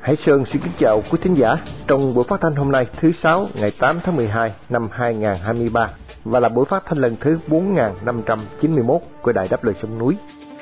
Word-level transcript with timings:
Hải 0.00 0.16
Sơn 0.16 0.44
xin 0.44 0.62
kính 0.62 0.72
chào 0.78 1.02
quý 1.10 1.18
thính 1.22 1.34
giả 1.34 1.56
trong 1.86 2.14
buổi 2.14 2.24
phát 2.24 2.40
thanh 2.40 2.52
hôm 2.52 2.72
nay 2.72 2.86
thứ 2.96 3.12
Sáu 3.22 3.48
ngày 3.60 3.72
8 3.78 4.00
tháng 4.04 4.16
12 4.16 4.52
năm 4.68 4.88
2023 4.92 5.88
và 6.24 6.40
là 6.40 6.48
buổi 6.48 6.64
phát 6.64 6.82
thanh 6.86 6.98
lần 6.98 7.16
thứ 7.20 7.38
4591 7.46 9.00
của 9.22 9.32
Đài 9.32 9.48
Đáp 9.50 9.64
Lời 9.64 9.74
Sông 9.82 9.98
Núi. 9.98 10.16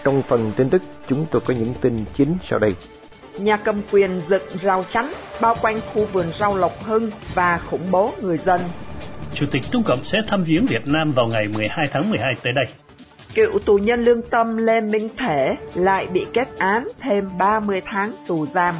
Trong 0.04 0.22
phần 0.22 0.52
tin 0.56 0.70
tức, 0.70 0.82
chúng 1.08 1.26
tôi 1.30 1.42
có 1.46 1.54
những 1.54 1.74
tin 1.80 2.04
chính 2.16 2.36
sau 2.48 2.58
đây. 2.58 2.74
Nhà 3.38 3.56
cầm 3.56 3.82
quyền 3.92 4.20
dựng 4.30 4.42
rào 4.62 4.84
chắn 4.92 5.12
bao 5.40 5.56
quanh 5.62 5.80
khu 5.92 6.06
vườn 6.12 6.26
rau 6.40 6.56
Lộc 6.56 6.84
Hưng 6.84 7.10
và 7.34 7.60
khủng 7.70 7.90
bố 7.90 8.12
người 8.22 8.38
dân. 8.38 8.60
Chủ 9.34 9.46
tịch 9.50 9.62
Trung 9.70 9.82
Cộng 9.82 10.04
sẽ 10.04 10.18
thăm 10.26 10.44
viếng 10.44 10.66
Việt 10.66 10.86
Nam 10.86 11.12
vào 11.12 11.26
ngày 11.26 11.48
12 11.48 11.88
tháng 11.92 12.10
12 12.10 12.34
tới 12.42 12.52
đây. 12.52 12.66
Cựu 13.34 13.58
tù 13.58 13.78
nhân 13.78 14.04
lương 14.04 14.22
tâm 14.22 14.56
Lê 14.56 14.80
Minh 14.80 15.08
Thể 15.18 15.56
lại 15.74 16.06
bị 16.12 16.26
kết 16.32 16.48
án 16.58 16.88
thêm 17.00 17.24
30 17.38 17.82
tháng 17.84 18.12
tù 18.26 18.46
giam. 18.46 18.74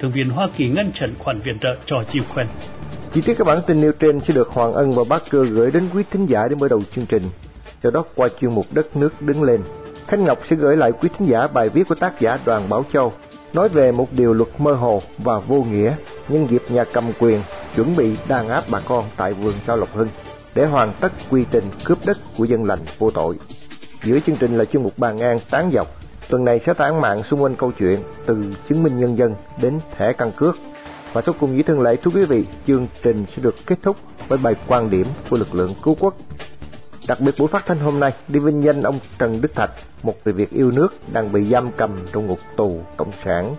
Thượng 0.00 0.10
viện 0.10 0.30
Hoa 0.30 0.48
Kỳ 0.56 0.68
ngăn 0.68 0.92
chặn 0.92 1.10
khoản 1.18 1.40
viện 1.40 1.58
trợ 1.60 1.76
cho 1.86 1.96
Ukraine. 1.96 2.50
Chi 3.14 3.20
tiết 3.20 3.34
các 3.38 3.46
bản 3.46 3.58
tin 3.66 3.80
nêu 3.80 3.92
trên 3.92 4.20
sẽ 4.20 4.34
được 4.34 4.48
Hoàng 4.48 4.72
Ân 4.72 4.92
và 4.92 5.04
Bác 5.08 5.30
Cơ 5.30 5.44
gửi 5.44 5.70
đến 5.70 5.84
quý 5.94 6.02
thính 6.10 6.26
giả 6.26 6.48
để 6.48 6.56
mở 6.56 6.68
đầu 6.68 6.80
chương 6.94 7.06
trình. 7.06 7.22
Sau 7.82 7.92
đó 7.92 8.04
qua 8.14 8.28
chuyên 8.40 8.54
mục 8.54 8.66
Đất 8.70 8.96
nước 8.96 9.22
đứng 9.22 9.42
lên, 9.42 9.60
Khánh 10.06 10.24
Ngọc 10.24 10.38
sẽ 10.50 10.56
gửi 10.56 10.76
lại 10.76 10.92
quý 10.92 11.08
thính 11.18 11.28
giả 11.28 11.46
bài 11.46 11.68
viết 11.68 11.88
của 11.88 11.94
tác 11.94 12.20
giả 12.20 12.38
Đoàn 12.44 12.68
Bảo 12.68 12.84
Châu 12.92 13.12
nói 13.52 13.68
về 13.68 13.92
một 13.92 14.08
điều 14.12 14.32
luật 14.32 14.48
mơ 14.58 14.72
hồ 14.72 15.02
và 15.18 15.38
vô 15.38 15.62
nghĩa 15.62 15.94
nhân 16.28 16.46
dịp 16.50 16.62
nhà 16.68 16.84
cầm 16.84 17.04
quyền 17.18 17.42
chuẩn 17.76 17.96
bị 17.96 18.16
đàn 18.28 18.48
áp 18.48 18.64
bà 18.68 18.80
con 18.80 19.04
tại 19.16 19.32
vườn 19.32 19.54
Cao 19.66 19.76
Lộc 19.76 19.94
Hưng 19.94 20.08
để 20.54 20.66
hoàn 20.66 20.92
tất 21.00 21.12
quy 21.30 21.44
trình 21.50 21.64
cướp 21.84 21.98
đất 22.06 22.18
của 22.38 22.44
dân 22.44 22.64
lành 22.64 22.80
vô 22.98 23.10
tội. 23.10 23.34
Giữa 24.04 24.18
chương 24.26 24.36
trình 24.36 24.58
là 24.58 24.64
chuyên 24.64 24.82
mục 24.82 24.98
bàn 24.98 25.16
ngang 25.16 25.38
tán 25.50 25.70
dọc 25.72 25.99
Tuần 26.30 26.44
này 26.44 26.60
sẽ 26.66 26.74
tán 26.74 27.00
mạng 27.00 27.22
xung 27.22 27.42
quanh 27.42 27.56
câu 27.56 27.72
chuyện 27.78 28.00
từ 28.26 28.54
chứng 28.68 28.82
minh 28.82 28.98
nhân 28.98 29.18
dân 29.18 29.34
đến 29.62 29.78
thẻ 29.96 30.12
căn 30.12 30.32
cước. 30.36 30.56
Và 31.12 31.20
cuối 31.20 31.34
cùng 31.40 31.56
như 31.56 31.62
thường 31.62 31.80
lệ 31.80 31.96
thưa 31.96 32.10
quý 32.14 32.24
vị, 32.24 32.44
chương 32.66 32.86
trình 33.02 33.24
sẽ 33.36 33.42
được 33.42 33.54
kết 33.66 33.78
thúc 33.82 33.96
với 34.28 34.38
bài 34.38 34.54
quan 34.66 34.90
điểm 34.90 35.06
của 35.30 35.36
lực 35.36 35.54
lượng 35.54 35.74
cứu 35.82 35.96
quốc. 36.00 36.14
Đặc 37.08 37.20
biệt 37.20 37.34
buổi 37.38 37.48
phát 37.48 37.66
thanh 37.66 37.78
hôm 37.78 38.00
nay 38.00 38.12
đi 38.28 38.40
vinh 38.40 38.62
danh 38.62 38.82
ông 38.82 38.98
Trần 39.18 39.40
Đức 39.40 39.54
Thạch, 39.54 39.70
một 40.02 40.14
người 40.24 40.34
Việt 40.34 40.50
yêu 40.50 40.70
nước 40.70 40.88
đang 41.12 41.32
bị 41.32 41.44
giam 41.44 41.68
cầm 41.76 41.90
trong 42.12 42.26
ngục 42.26 42.38
tù 42.56 42.80
cộng 42.96 43.12
sản. 43.24 43.54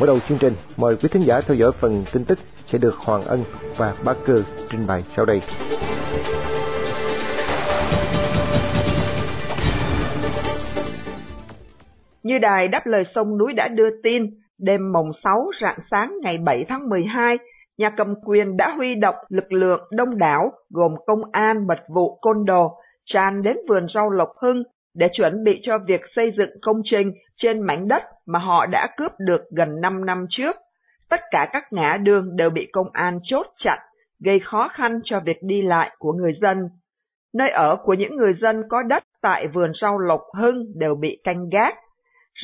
Mở 0.00 0.06
đầu 0.06 0.18
chương 0.28 0.38
trình, 0.38 0.54
mời 0.76 0.96
quý 0.96 1.08
thính 1.12 1.22
giả 1.22 1.40
theo 1.40 1.56
dõi 1.56 1.72
phần 1.72 2.04
tin 2.12 2.24
tức 2.24 2.38
sẽ 2.66 2.78
được 2.78 2.94
Hoàng 2.96 3.24
Ân 3.24 3.44
và 3.76 3.94
Bá 4.04 4.14
Cơ 4.26 4.42
trình 4.70 4.86
bày 4.86 5.04
sau 5.16 5.24
đây. 5.24 5.40
Như 12.28 12.38
đài 12.38 12.68
đáp 12.68 12.86
lời 12.86 13.04
sông 13.14 13.38
núi 13.38 13.52
đã 13.52 13.68
đưa 13.68 13.88
tin, 14.02 14.26
đêm 14.58 14.92
mồng 14.92 15.10
6 15.24 15.50
rạng 15.60 15.78
sáng 15.90 16.14
ngày 16.22 16.38
7 16.38 16.64
tháng 16.68 16.88
12, 16.88 17.36
nhà 17.78 17.90
cầm 17.96 18.14
quyền 18.24 18.56
đã 18.56 18.74
huy 18.76 18.94
động 18.94 19.14
lực 19.28 19.52
lượng 19.52 19.80
đông 19.90 20.18
đảo 20.18 20.52
gồm 20.70 20.94
công 21.06 21.20
an, 21.32 21.66
mật 21.66 21.78
vụ, 21.94 22.18
côn 22.20 22.44
đồ 22.44 22.76
tràn 23.04 23.42
đến 23.42 23.56
vườn 23.68 23.86
rau 23.94 24.10
Lộc 24.10 24.28
Hưng 24.42 24.62
để 24.94 25.08
chuẩn 25.12 25.44
bị 25.44 25.60
cho 25.62 25.78
việc 25.86 26.00
xây 26.16 26.32
dựng 26.36 26.50
công 26.62 26.80
trình 26.84 27.12
trên 27.36 27.60
mảnh 27.60 27.88
đất 27.88 28.02
mà 28.26 28.38
họ 28.38 28.66
đã 28.66 28.88
cướp 28.96 29.12
được 29.18 29.42
gần 29.56 29.80
5 29.80 30.06
năm 30.06 30.26
trước. 30.30 30.56
Tất 31.10 31.20
cả 31.30 31.48
các 31.52 31.72
ngã 31.72 31.98
đường 32.02 32.36
đều 32.36 32.50
bị 32.50 32.68
công 32.72 32.88
an 32.92 33.18
chốt 33.22 33.46
chặn, 33.58 33.78
gây 34.24 34.38
khó 34.40 34.68
khăn 34.68 35.00
cho 35.04 35.20
việc 35.20 35.38
đi 35.42 35.62
lại 35.62 35.96
của 35.98 36.12
người 36.12 36.32
dân. 36.32 36.68
Nơi 37.34 37.50
ở 37.50 37.76
của 37.84 37.94
những 37.94 38.16
người 38.16 38.32
dân 38.34 38.62
có 38.68 38.82
đất 38.82 39.02
tại 39.22 39.46
vườn 39.48 39.72
rau 39.80 39.98
Lộc 39.98 40.20
Hưng 40.38 40.64
đều 40.76 40.94
bị 40.94 41.20
canh 41.24 41.48
gác, 41.48 41.74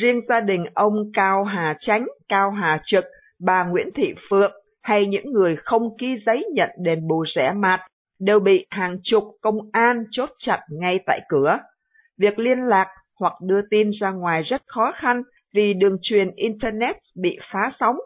Riêng 0.00 0.21
gia 0.28 0.41
đình 0.41 0.65
ông 0.75 0.94
Cao 1.12 1.44
Hà 1.44 1.77
Chánh, 1.81 2.06
Cao 2.28 2.50
Hà 2.50 2.82
Trực, 2.87 3.05
bà 3.41 3.65
Nguyễn 3.65 3.88
Thị 3.94 4.15
Phượng 4.31 4.53
hay 4.82 5.06
những 5.06 5.32
người 5.32 5.56
không 5.65 5.97
ký 5.99 6.16
giấy 6.27 6.47
nhận 6.55 6.71
đền 6.78 7.09
bù 7.09 7.25
rẻ 7.34 7.53
mạt 7.53 7.81
đều 8.19 8.41
bị 8.41 8.66
hàng 8.71 8.99
chục 9.03 9.25
công 9.41 9.59
an 9.72 10.05
chốt 10.10 10.31
chặt 10.38 10.60
ngay 10.71 10.99
tại 11.06 11.21
cửa. 11.28 11.59
Việc 12.19 12.38
liên 12.38 12.59
lạc 12.60 12.87
hoặc 13.21 13.32
đưa 13.43 13.60
tin 13.71 13.91
ra 14.00 14.10
ngoài 14.10 14.43
rất 14.43 14.62
khó 14.66 14.93
khăn 14.97 15.22
vì 15.55 15.75
đường 15.75 15.97
truyền 16.03 16.31
Internet 16.37 16.97
bị 17.16 17.38
phá 17.53 17.71
sóng. 17.81 17.97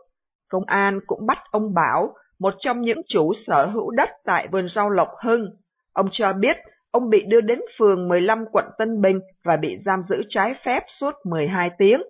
Công 0.49 0.65
an 0.66 1.00
cũng 1.06 1.26
bắt 1.26 1.38
ông 1.50 1.75
Bảo, 1.75 2.15
một 2.38 2.55
trong 2.59 2.81
những 2.81 3.00
chủ 3.09 3.32
sở 3.47 3.66
hữu 3.66 3.91
đất 3.91 4.10
tại 4.25 4.49
vườn 4.53 4.69
rau 4.69 4.91
Lộc 4.91 5.09
Hưng. 5.25 5.47
Ông 5.93 6.09
cho 6.12 6.32
biết 6.32 6.56
Ông 6.91 7.10
bị 7.10 7.25
đưa 7.28 7.41
đến 7.41 7.60
phường 7.78 8.09
15 8.09 8.44
quận 8.53 8.65
Tân 8.78 9.00
Bình 9.00 9.21
và 9.44 9.56
bị 9.56 9.76
giam 9.84 10.03
giữ 10.09 10.16
trái 10.28 10.54
phép 10.65 10.82
suốt 11.00 11.15
12 11.25 11.71
tiếng. 11.78 12.03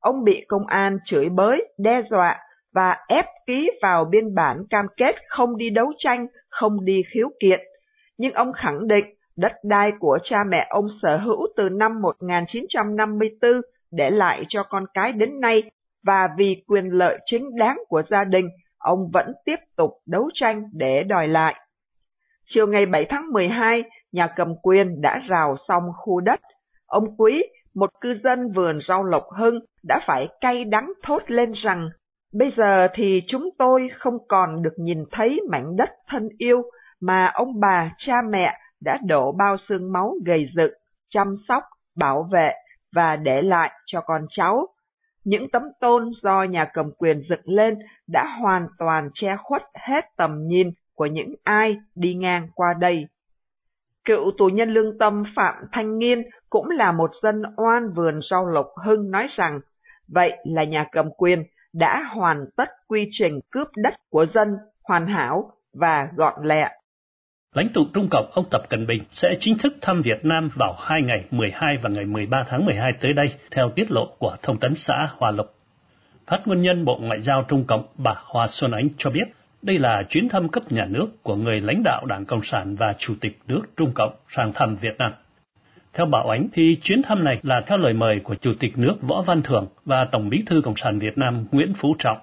Ông 0.00 0.24
bị 0.24 0.44
công 0.48 0.66
an 0.66 0.98
chửi 1.04 1.28
bới, 1.28 1.68
đe 1.78 2.02
dọa 2.02 2.38
và 2.74 2.96
ép 3.08 3.24
ký 3.46 3.70
vào 3.82 4.04
biên 4.04 4.34
bản 4.34 4.64
cam 4.70 4.86
kết 4.96 5.14
không 5.28 5.56
đi 5.56 5.70
đấu 5.70 5.92
tranh, 5.98 6.26
không 6.48 6.84
đi 6.84 7.02
khiếu 7.14 7.28
kiện. 7.40 7.60
Nhưng 8.18 8.32
ông 8.32 8.52
khẳng 8.52 8.88
định 8.88 9.04
đất 9.36 9.52
đai 9.64 9.92
của 10.00 10.18
cha 10.22 10.44
mẹ 10.48 10.66
ông 10.70 10.86
sở 11.02 11.16
hữu 11.16 11.46
từ 11.56 11.68
năm 11.68 12.02
1954 12.02 13.50
để 13.90 14.10
lại 14.10 14.44
cho 14.48 14.62
con 14.62 14.84
cái 14.94 15.12
đến 15.12 15.40
nay 15.40 15.62
và 16.06 16.28
vì 16.36 16.62
quyền 16.66 16.88
lợi 16.88 17.18
chính 17.26 17.56
đáng 17.56 17.78
của 17.88 18.02
gia 18.10 18.24
đình, 18.24 18.48
ông 18.78 19.10
vẫn 19.12 19.32
tiếp 19.44 19.56
tục 19.76 19.90
đấu 20.06 20.30
tranh 20.34 20.62
để 20.72 21.02
đòi 21.02 21.28
lại. 21.28 21.54
Chiều 22.46 22.66
ngày 22.66 22.86
7 22.86 23.04
tháng 23.08 23.32
12, 23.32 23.84
nhà 24.12 24.28
cầm 24.36 24.54
quyền 24.62 25.00
đã 25.00 25.20
rào 25.28 25.56
xong 25.68 25.82
khu 25.96 26.20
đất. 26.20 26.40
Ông 26.86 27.16
Quý, 27.16 27.42
một 27.74 27.90
cư 28.00 28.14
dân 28.24 28.52
vườn 28.52 28.78
rau 28.88 29.04
Lộc 29.04 29.24
Hưng, 29.38 29.58
đã 29.84 30.00
phải 30.06 30.28
cay 30.40 30.64
đắng 30.64 30.92
thốt 31.02 31.22
lên 31.26 31.52
rằng, 31.52 31.88
bây 32.32 32.52
giờ 32.56 32.88
thì 32.94 33.22
chúng 33.28 33.48
tôi 33.58 33.90
không 33.98 34.18
còn 34.28 34.62
được 34.62 34.74
nhìn 34.76 35.04
thấy 35.10 35.40
mảnh 35.50 35.76
đất 35.76 35.90
thân 36.08 36.28
yêu 36.38 36.62
mà 37.00 37.30
ông 37.34 37.60
bà, 37.60 37.92
cha 37.98 38.14
mẹ 38.30 38.58
đã 38.80 38.98
đổ 39.06 39.32
bao 39.32 39.56
xương 39.56 39.92
máu 39.92 40.14
gầy 40.26 40.48
dựng, 40.56 40.72
chăm 41.10 41.34
sóc, 41.48 41.62
bảo 41.96 42.28
vệ 42.32 42.52
và 42.94 43.16
để 43.16 43.42
lại 43.42 43.70
cho 43.86 44.00
con 44.00 44.26
cháu. 44.30 44.66
Những 45.24 45.50
tấm 45.52 45.62
tôn 45.80 46.10
do 46.22 46.42
nhà 46.42 46.64
cầm 46.74 46.90
quyền 46.98 47.22
dựng 47.28 47.42
lên 47.44 47.78
đã 48.08 48.36
hoàn 48.40 48.66
toàn 48.78 49.10
che 49.14 49.36
khuất 49.36 49.62
hết 49.88 50.04
tầm 50.16 50.46
nhìn 50.46 50.70
của 51.02 51.06
những 51.06 51.34
ai 51.44 51.76
đi 51.94 52.14
ngang 52.14 52.48
qua 52.54 52.68
đây. 52.80 53.06
Cựu 54.04 54.30
tù 54.38 54.46
nhân 54.46 54.74
lương 54.74 54.98
tâm 54.98 55.22
Phạm 55.36 55.54
Thanh 55.72 55.98
Nghiên 55.98 56.22
cũng 56.50 56.70
là 56.70 56.92
một 56.92 57.10
dân 57.22 57.42
oan 57.56 57.92
vườn 57.94 58.20
rau 58.30 58.46
Lộc 58.46 58.66
Hưng 58.84 59.10
nói 59.10 59.26
rằng, 59.30 59.60
vậy 60.08 60.32
là 60.44 60.64
nhà 60.64 60.86
cầm 60.92 61.06
quyền 61.16 61.42
đã 61.72 62.02
hoàn 62.14 62.44
tất 62.56 62.68
quy 62.88 63.08
trình 63.12 63.40
cướp 63.50 63.68
đất 63.76 63.94
của 64.10 64.26
dân 64.26 64.48
hoàn 64.84 65.06
hảo 65.06 65.50
và 65.72 66.08
gọn 66.16 66.34
lẹ. 66.44 66.68
Lãnh 67.54 67.68
tụ 67.74 67.84
Trung 67.94 68.08
Cộng 68.10 68.30
ông 68.32 68.44
Tập 68.50 68.62
Cận 68.68 68.86
Bình 68.86 69.02
sẽ 69.10 69.36
chính 69.40 69.58
thức 69.58 69.72
thăm 69.80 70.00
Việt 70.04 70.24
Nam 70.24 70.48
vào 70.54 70.76
hai 70.78 71.02
ngày 71.02 71.24
12 71.30 71.76
và 71.82 71.90
ngày 71.90 72.04
13 72.04 72.44
tháng 72.48 72.64
12 72.64 72.92
tới 73.00 73.12
đây, 73.12 73.26
theo 73.50 73.70
tiết 73.70 73.90
lộ 73.90 74.16
của 74.18 74.36
Thông 74.42 74.58
tấn 74.58 74.74
xã 74.74 75.08
Hòa 75.18 75.30
Lộc. 75.30 75.46
Phát 76.26 76.40
ngôn 76.44 76.62
nhân 76.62 76.84
Bộ 76.84 76.98
Ngoại 77.02 77.20
giao 77.20 77.44
Trung 77.48 77.64
Cộng 77.64 77.86
bà 77.96 78.14
Hoa 78.16 78.46
Xuân 78.48 78.72
Ánh 78.72 78.88
cho 78.96 79.10
biết, 79.10 79.41
đây 79.62 79.78
là 79.78 80.02
chuyến 80.02 80.28
thăm 80.28 80.48
cấp 80.48 80.72
nhà 80.72 80.84
nước 80.84 81.22
của 81.22 81.36
người 81.36 81.60
lãnh 81.60 81.82
đạo 81.82 82.06
Đảng 82.06 82.24
Cộng 82.24 82.42
sản 82.42 82.76
và 82.76 82.92
Chủ 82.92 83.14
tịch 83.20 83.38
nước 83.48 83.62
Trung 83.76 83.92
Cộng 83.94 84.12
sang 84.28 84.52
thăm 84.52 84.76
Việt 84.76 84.98
Nam. 84.98 85.12
Theo 85.94 86.06
Bảo 86.06 86.28
Ánh 86.28 86.48
thì 86.52 86.76
chuyến 86.82 87.02
thăm 87.02 87.24
này 87.24 87.40
là 87.42 87.60
theo 87.60 87.78
lời 87.78 87.92
mời 87.92 88.20
của 88.20 88.34
Chủ 88.34 88.54
tịch 88.60 88.78
nước 88.78 88.94
Võ 89.02 89.22
Văn 89.22 89.42
Thưởng 89.42 89.66
và 89.84 90.04
Tổng 90.04 90.28
bí 90.28 90.42
thư 90.46 90.60
Cộng 90.64 90.76
sản 90.76 90.98
Việt 90.98 91.18
Nam 91.18 91.46
Nguyễn 91.52 91.74
Phú 91.74 91.96
Trọng. 91.98 92.18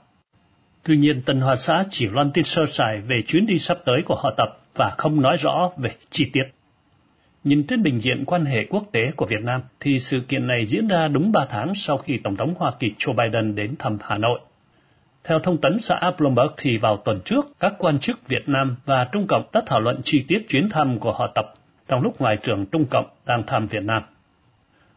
Tuy 0.83 0.97
nhiên, 0.97 1.21
Tân 1.21 1.41
Hoa 1.41 1.55
Xã 1.55 1.83
chỉ 1.89 2.07
loan 2.07 2.31
tin 2.31 2.43
sơ 2.43 2.65
sài 2.65 3.01
về 3.01 3.21
chuyến 3.27 3.45
đi 3.45 3.59
sắp 3.59 3.77
tới 3.85 4.01
của 4.05 4.15
họ 4.15 4.33
Tập 4.37 4.59
và 4.75 4.95
không 4.97 5.21
nói 5.21 5.37
rõ 5.39 5.71
về 5.77 5.91
chi 6.09 6.29
tiết. 6.33 6.43
Nhìn 7.43 7.67
trên 7.67 7.83
bình 7.83 7.99
diện 7.99 8.23
quan 8.25 8.45
hệ 8.45 8.65
quốc 8.69 8.83
tế 8.91 9.11
của 9.11 9.25
Việt 9.25 9.41
Nam 9.41 9.61
thì 9.79 9.99
sự 9.99 10.21
kiện 10.27 10.47
này 10.47 10.65
diễn 10.65 10.87
ra 10.87 11.07
đúng 11.07 11.31
3 11.31 11.45
tháng 11.49 11.75
sau 11.75 11.97
khi 11.97 12.19
Tổng 12.23 12.35
thống 12.35 12.53
Hoa 12.57 12.71
Kỳ 12.79 12.91
Joe 12.97 13.13
Biden 13.13 13.55
đến 13.55 13.75
thăm 13.79 13.97
Hà 14.01 14.17
Nội. 14.17 14.39
Theo 15.23 15.39
thông 15.39 15.57
tấn 15.57 15.79
xã 15.79 16.11
Bloomberg 16.17 16.49
thì 16.57 16.77
vào 16.77 16.97
tuần 16.97 17.19
trước, 17.25 17.45
các 17.59 17.73
quan 17.77 17.99
chức 17.99 18.27
Việt 18.27 18.49
Nam 18.49 18.75
và 18.85 19.03
Trung 19.11 19.27
Cộng 19.27 19.43
đã 19.53 19.61
thảo 19.65 19.79
luận 19.79 20.01
chi 20.03 20.25
tiết 20.27 20.45
chuyến 20.49 20.69
thăm 20.69 20.99
của 20.99 21.11
họ 21.11 21.27
Tập 21.27 21.53
trong 21.87 22.01
lúc 22.01 22.19
Ngoại 22.19 22.37
trưởng 22.37 22.65
Trung 22.65 22.85
Cộng 22.85 23.05
đang 23.25 23.43
thăm 23.43 23.65
Việt 23.65 23.83
Nam. 23.83 24.03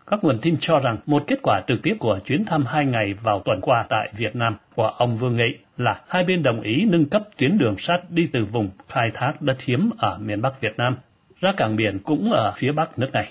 Các 0.06 0.24
nguồn 0.24 0.38
tin 0.42 0.56
cho 0.60 0.78
rằng 0.78 0.96
một 1.06 1.24
kết 1.26 1.38
quả 1.42 1.60
trực 1.68 1.82
tiếp 1.82 1.94
của 2.00 2.18
chuyến 2.24 2.44
thăm 2.44 2.64
hai 2.66 2.86
ngày 2.86 3.14
vào 3.14 3.42
tuần 3.44 3.60
qua 3.60 3.84
tại 3.88 4.12
Việt 4.16 4.36
Nam 4.36 4.56
của 4.74 4.86
ông 4.86 5.16
Vương 5.16 5.36
Nghị 5.36 5.56
là 5.76 6.00
hai 6.08 6.24
bên 6.24 6.42
đồng 6.42 6.60
ý 6.60 6.84
nâng 6.84 7.08
cấp 7.08 7.22
tuyến 7.36 7.58
đường 7.58 7.74
sắt 7.78 8.10
đi 8.10 8.28
từ 8.32 8.44
vùng 8.44 8.70
khai 8.88 9.10
thác 9.10 9.42
đất 9.42 9.60
hiếm 9.60 9.90
ở 9.98 10.18
miền 10.18 10.42
Bắc 10.42 10.60
Việt 10.60 10.76
Nam 10.76 10.96
ra 11.40 11.52
cảng 11.56 11.76
biển 11.76 11.98
cũng 11.98 12.32
ở 12.32 12.52
phía 12.56 12.72
Bắc 12.72 12.98
nước 12.98 13.12
này. 13.12 13.28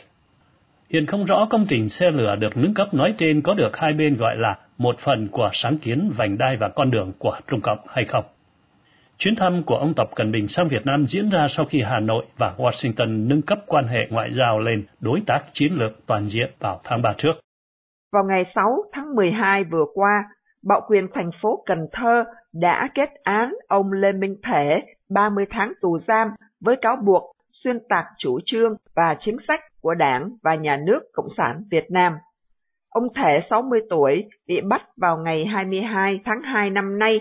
Hiện 0.94 1.06
không 1.06 1.26
rõ 1.26 1.48
công 1.50 1.66
trình 1.70 1.90
xe 1.90 2.12
lửa 2.12 2.36
được 2.36 2.58
nâng 2.58 2.74
cấp 2.74 2.94
nói 2.94 3.14
trên 3.18 3.42
có 3.42 3.54
được 3.54 3.78
hai 3.78 3.94
bên 3.94 4.18
gọi 4.18 4.38
là 4.38 4.58
một 4.78 5.00
phần 5.00 5.28
của 5.32 5.50
sáng 5.54 5.78
kiến 5.78 6.12
vành 6.18 6.38
đai 6.38 6.58
và 6.58 6.70
con 6.70 6.92
đường 6.92 7.14
của 7.20 7.38
Trung 7.48 7.62
Cộng 7.64 7.80
hay 7.88 8.06
không. 8.06 8.26
Chuyến 9.18 9.36
thăm 9.36 9.64
của 9.64 9.76
ông 9.76 9.94
Tập 9.96 10.10
Cận 10.16 10.32
Bình 10.32 10.48
sang 10.48 10.68
Việt 10.68 10.86
Nam 10.86 11.06
diễn 11.06 11.30
ra 11.30 11.48
sau 11.50 11.66
khi 11.66 11.82
Hà 11.82 12.00
Nội 12.00 12.26
và 12.38 12.54
Washington 12.58 13.28
nâng 13.28 13.42
cấp 13.42 13.60
quan 13.68 13.88
hệ 13.88 14.08
ngoại 14.10 14.34
giao 14.34 14.60
lên 14.60 14.86
đối 15.00 15.22
tác 15.28 15.44
chiến 15.52 15.74
lược 15.74 16.06
toàn 16.08 16.26
diện 16.26 16.52
vào 16.60 16.82
tháng 16.84 17.02
3 17.02 17.14
trước. 17.18 17.34
Vào 18.14 18.24
ngày 18.24 18.46
6 18.56 18.66
tháng 18.94 19.16
12 19.16 19.64
vừa 19.64 19.86
qua, 19.94 20.24
Bạo 20.64 20.82
quyền 20.88 21.08
thành 21.14 21.30
phố 21.42 21.64
Cần 21.66 21.88
Thơ 21.92 22.24
đã 22.54 22.90
kết 22.96 23.10
án 23.24 23.54
ông 23.68 23.92
Lê 23.92 24.12
Minh 24.12 24.36
Thể 24.44 24.82
30 25.10 25.46
tháng 25.50 25.74
tù 25.82 26.00
giam 26.00 26.28
với 26.60 26.76
cáo 26.76 26.96
buộc 26.96 27.36
xuyên 27.52 27.80
tạc 27.90 28.06
chủ 28.18 28.40
trương 28.46 28.76
và 28.96 29.16
chính 29.20 29.38
sách 29.48 29.60
của 29.82 29.94
Đảng 29.94 30.30
và 30.44 30.56
Nhà 30.56 30.78
nước 30.78 31.00
Cộng 31.14 31.30
sản 31.38 31.64
Việt 31.72 31.92
Nam. 31.92 32.14
Ông 32.90 33.08
Thể 33.16 33.42
60 33.50 33.80
tuổi 33.90 34.26
bị 34.48 34.62
bắt 34.62 34.82
vào 34.98 35.18
ngày 35.18 35.46
22 35.46 36.20
tháng 36.26 36.42
2 36.42 36.70
năm 36.70 37.00
nay, 37.00 37.20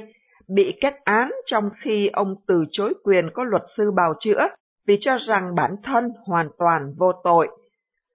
bị 0.48 0.78
kết 0.80 0.94
án 1.04 1.30
trong 1.46 1.70
khi 1.80 2.08
ông 2.12 2.34
từ 2.46 2.64
chối 2.70 2.94
quyền 3.04 3.30
có 3.34 3.44
luật 3.44 3.62
sư 3.76 3.90
bào 3.96 4.14
chữa 4.20 4.48
vì 4.86 4.98
cho 5.00 5.18
rằng 5.26 5.54
bản 5.54 5.76
thân 5.82 6.12
hoàn 6.26 6.48
toàn 6.58 6.94
vô 6.98 7.12
tội. 7.24 7.48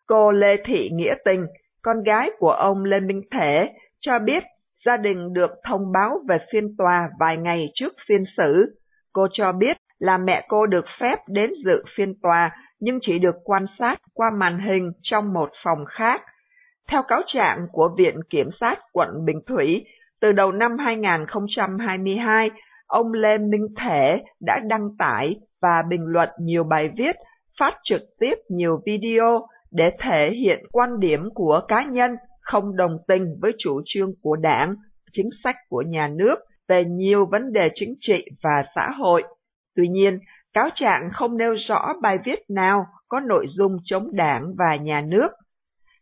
Cô 0.07 0.31
Lê 0.31 0.57
Thị 0.65 0.89
Nghĩa 0.93 1.15
Tình, 1.25 1.45
con 1.81 2.03
gái 2.03 2.31
của 2.39 2.51
ông 2.51 2.83
Lê 2.83 2.99
Minh 2.99 3.21
Thể, 3.31 3.69
cho 3.99 4.19
biết 4.19 4.43
gia 4.85 4.97
đình 4.97 5.33
được 5.33 5.51
thông 5.69 5.91
báo 5.91 6.19
về 6.27 6.37
phiên 6.51 6.75
tòa 6.77 7.09
vài 7.19 7.37
ngày 7.37 7.65
trước 7.73 7.93
phiên 8.07 8.23
xử. 8.37 8.79
Cô 9.13 9.27
cho 9.31 9.51
biết 9.51 9.77
là 9.99 10.17
mẹ 10.17 10.45
cô 10.47 10.65
được 10.65 10.85
phép 10.99 11.19
đến 11.27 11.51
dự 11.65 11.83
phiên 11.97 12.13
tòa 12.21 12.51
nhưng 12.79 12.99
chỉ 13.01 13.19
được 13.19 13.35
quan 13.43 13.65
sát 13.79 14.01
qua 14.13 14.29
màn 14.39 14.59
hình 14.59 14.91
trong 15.01 15.33
một 15.33 15.49
phòng 15.63 15.85
khác. 15.85 16.21
Theo 16.87 17.03
cáo 17.07 17.21
trạng 17.27 17.67
của 17.71 17.89
Viện 17.97 18.15
Kiểm 18.29 18.49
sát 18.59 18.79
quận 18.93 19.09
Bình 19.25 19.39
Thủy, 19.47 19.85
từ 20.21 20.31
đầu 20.31 20.51
năm 20.51 20.77
2022, 20.77 22.51
ông 22.87 23.13
Lê 23.13 23.37
Minh 23.37 23.67
Thể 23.77 24.23
đã 24.41 24.59
đăng 24.69 24.89
tải 24.99 25.35
và 25.61 25.83
bình 25.89 26.05
luận 26.05 26.29
nhiều 26.39 26.63
bài 26.63 26.89
viết, 26.97 27.15
phát 27.59 27.73
trực 27.83 28.01
tiếp 28.19 28.35
nhiều 28.49 28.81
video 28.85 29.47
để 29.71 29.91
thể 29.99 30.31
hiện 30.31 30.59
quan 30.71 30.99
điểm 30.99 31.29
của 31.33 31.61
cá 31.67 31.83
nhân 31.83 32.15
không 32.41 32.75
đồng 32.75 32.97
tình 33.07 33.35
với 33.41 33.51
chủ 33.57 33.81
trương 33.85 34.11
của 34.21 34.35
đảng, 34.35 34.75
chính 35.13 35.29
sách 35.43 35.55
của 35.69 35.83
nhà 35.87 36.07
nước 36.07 36.35
về 36.67 36.83
nhiều 36.87 37.25
vấn 37.25 37.53
đề 37.53 37.69
chính 37.75 37.95
trị 37.99 38.25
và 38.43 38.63
xã 38.75 38.89
hội. 38.97 39.23
Tuy 39.75 39.87
nhiên, 39.87 40.19
cáo 40.53 40.69
trạng 40.75 41.09
không 41.13 41.37
nêu 41.37 41.55
rõ 41.67 41.93
bài 42.01 42.17
viết 42.25 42.39
nào 42.49 42.85
có 43.07 43.19
nội 43.19 43.45
dung 43.49 43.77
chống 43.83 44.15
đảng 44.15 44.53
và 44.57 44.75
nhà 44.75 45.01
nước. 45.01 45.27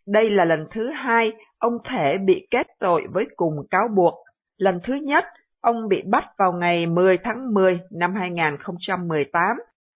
Đây 0.08 0.30
là 0.30 0.46
lần 0.46 0.68
thứ 0.72 0.90
hai 0.90 1.34
ông 1.58 1.78
Thể 1.90 2.18
bị 2.25 2.48
kết 2.52 2.68
tội 2.80 3.04
với 3.12 3.25
cùng 3.36 3.54
cáo 3.72 3.88
buộc. 3.96 4.14
Lần 4.58 4.80
thứ 4.84 4.94
nhất, 4.94 5.25
ông 5.62 5.88
bị 5.88 6.04
bắt 6.12 6.25
vào 6.38 6.54
ngày 6.54 6.86
10 6.86 7.18
tháng 7.18 7.54
10 7.54 7.80
năm 7.92 8.16
2018, 8.16 9.42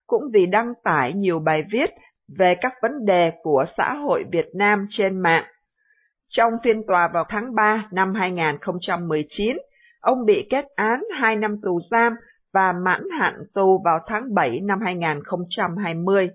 cũng 0.06 0.22
vì 0.32 0.46
đăng 0.46 0.72
tải 0.84 1.12
nhiều 1.12 1.38
bài 1.38 1.64
viết 1.72 1.90
về 2.38 2.54
các 2.60 2.72
vấn 2.82 3.04
đề 3.04 3.32
của 3.42 3.64
xã 3.76 3.94
hội 3.94 4.24
Việt 4.32 4.46
Nam 4.54 4.86
trên 4.90 5.22
mạng. 5.22 5.44
Trong 6.28 6.52
phiên 6.64 6.82
tòa 6.86 7.08
vào 7.14 7.24
tháng 7.28 7.54
3 7.54 7.88
năm 7.92 8.14
2019, 8.14 9.56
ông 10.00 10.24
bị 10.26 10.46
kết 10.50 10.64
án 10.76 11.02
2 11.20 11.36
năm 11.36 11.56
tù 11.62 11.80
giam 11.90 12.12
và 12.52 12.72
mãn 12.84 13.02
hạn 13.18 13.34
tù 13.54 13.82
vào 13.84 13.98
tháng 14.06 14.34
7 14.34 14.60
năm 14.60 14.78
2020. 14.84 16.30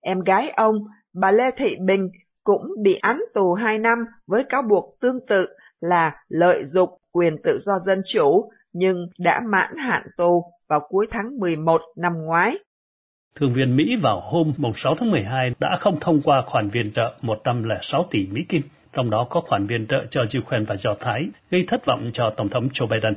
Em 0.00 0.20
gái 0.20 0.50
ông, 0.50 0.78
bà 1.14 1.30
Lê 1.30 1.50
Thị 1.56 1.76
Bình, 1.86 2.10
cũng 2.44 2.62
bị 2.82 2.94
án 2.94 3.20
tù 3.34 3.54
2 3.54 3.78
năm 3.78 3.98
với 4.26 4.44
cáo 4.48 4.62
buộc 4.62 4.96
tương 5.00 5.26
tự 5.28 5.46
là 5.80 6.12
lợi 6.28 6.62
dụng 6.66 6.90
quyền 7.12 7.36
tự 7.44 7.58
do 7.66 7.72
dân 7.86 8.02
chủ, 8.12 8.50
nhưng 8.72 9.06
đã 9.18 9.40
mãn 9.50 9.76
hạn 9.76 10.02
tù 10.16 10.44
vào 10.68 10.80
cuối 10.88 11.06
tháng 11.10 11.38
11 11.38 11.82
năm 11.96 12.12
ngoái. 12.24 12.58
Thượng 13.36 13.52
viện 13.52 13.76
Mỹ 13.76 13.96
vào 14.02 14.20
hôm 14.20 14.52
6 14.74 14.94
tháng 14.94 15.10
12 15.10 15.54
đã 15.60 15.76
không 15.80 16.00
thông 16.00 16.22
qua 16.22 16.42
khoản 16.46 16.68
viện 16.68 16.92
trợ 16.92 17.14
106 17.22 18.04
tỷ 18.10 18.26
Mỹ 18.26 18.44
Kim, 18.48 18.62
trong 18.92 19.10
đó 19.10 19.26
có 19.30 19.40
khoản 19.40 19.66
viện 19.66 19.86
trợ 19.86 20.06
cho 20.10 20.24
Ukraine 20.38 20.64
và 20.68 20.76
Do 20.76 20.94
Thái, 21.00 21.28
gây 21.50 21.64
thất 21.68 21.86
vọng 21.86 22.10
cho 22.12 22.30
Tổng 22.36 22.48
thống 22.48 22.68
Joe 22.68 22.86
Biden. 22.86 23.14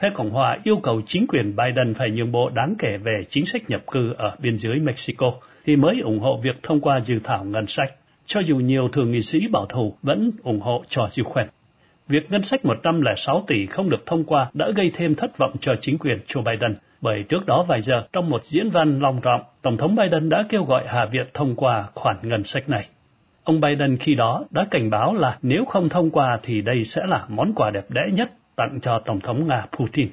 Phe 0.00 0.10
Cộng 0.10 0.30
hòa 0.30 0.58
yêu 0.64 0.76
cầu 0.82 1.02
chính 1.06 1.26
quyền 1.26 1.56
Biden 1.56 1.94
phải 1.94 2.10
nhượng 2.10 2.32
bộ 2.32 2.50
đáng 2.50 2.74
kể 2.78 2.96
về 2.96 3.24
chính 3.30 3.46
sách 3.46 3.70
nhập 3.70 3.82
cư 3.86 4.12
ở 4.18 4.36
biên 4.38 4.58
giới 4.58 4.78
Mexico 4.80 5.32
thì 5.66 5.76
mới 5.76 6.00
ủng 6.04 6.20
hộ 6.20 6.40
việc 6.42 6.62
thông 6.62 6.80
qua 6.80 7.00
dự 7.00 7.18
thảo 7.24 7.44
ngân 7.44 7.66
sách, 7.66 7.94
cho 8.26 8.40
dù 8.40 8.56
nhiều 8.56 8.88
thượng 8.88 9.10
nghị 9.10 9.22
sĩ 9.22 9.48
bảo 9.48 9.66
thủ 9.66 9.94
vẫn 10.02 10.30
ủng 10.42 10.60
hộ 10.60 10.84
cho 10.88 11.08
khoản. 11.24 11.48
Việc 12.08 12.30
ngân 12.30 12.42
sách 12.42 12.64
106 12.64 13.44
tỷ 13.46 13.66
không 13.66 13.90
được 13.90 14.06
thông 14.06 14.24
qua 14.24 14.50
đã 14.54 14.70
gây 14.76 14.90
thêm 14.94 15.14
thất 15.14 15.38
vọng 15.38 15.56
cho 15.60 15.74
chính 15.80 15.98
quyền 15.98 16.18
Joe 16.26 16.42
Biden, 16.42 16.74
bởi 17.00 17.22
trước 17.22 17.46
đó 17.46 17.62
vài 17.62 17.80
giờ 17.80 18.06
trong 18.12 18.30
một 18.30 18.44
diễn 18.44 18.70
văn 18.70 19.00
long 19.00 19.20
trọng, 19.20 19.40
Tổng 19.62 19.76
thống 19.76 19.96
Biden 19.96 20.28
đã 20.28 20.44
kêu 20.48 20.64
gọi 20.64 20.86
Hạ 20.86 21.06
viện 21.06 21.26
thông 21.34 21.56
qua 21.56 21.84
khoản 21.94 22.16
ngân 22.22 22.44
sách 22.44 22.68
này. 22.68 22.88
Ông 23.44 23.60
Biden 23.60 23.96
khi 23.96 24.14
đó 24.14 24.44
đã 24.50 24.66
cảnh 24.70 24.90
báo 24.90 25.14
là 25.14 25.38
nếu 25.42 25.64
không 25.64 25.88
thông 25.88 26.10
qua 26.10 26.38
thì 26.42 26.60
đây 26.60 26.84
sẽ 26.84 27.06
là 27.06 27.24
món 27.28 27.52
quà 27.54 27.70
đẹp 27.70 27.90
đẽ 27.90 28.02
nhất 28.12 28.30
tặng 28.56 28.78
cho 28.82 28.98
Tổng 28.98 29.20
thống 29.20 29.46
Nga 29.46 29.66
Putin. 29.78 30.08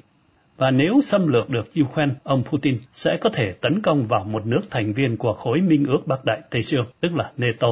Và 0.56 0.70
nếu 0.70 1.00
xâm 1.02 1.26
lược 1.26 1.50
được 1.50 1.70
Ukraine, 1.82 2.14
ông 2.22 2.44
Putin 2.44 2.78
sẽ 2.94 3.16
có 3.16 3.30
thể 3.30 3.52
tấn 3.52 3.82
công 3.82 4.02
vào 4.02 4.24
một 4.24 4.46
nước 4.46 4.60
thành 4.70 4.92
viên 4.92 5.16
của 5.16 5.32
khối 5.32 5.60
Minh 5.60 5.84
ước 5.88 6.06
Bắc 6.06 6.24
Đại 6.24 6.40
Tây 6.50 6.62
Dương, 6.62 6.86
tức 7.00 7.14
là 7.14 7.30
NATO. 7.36 7.68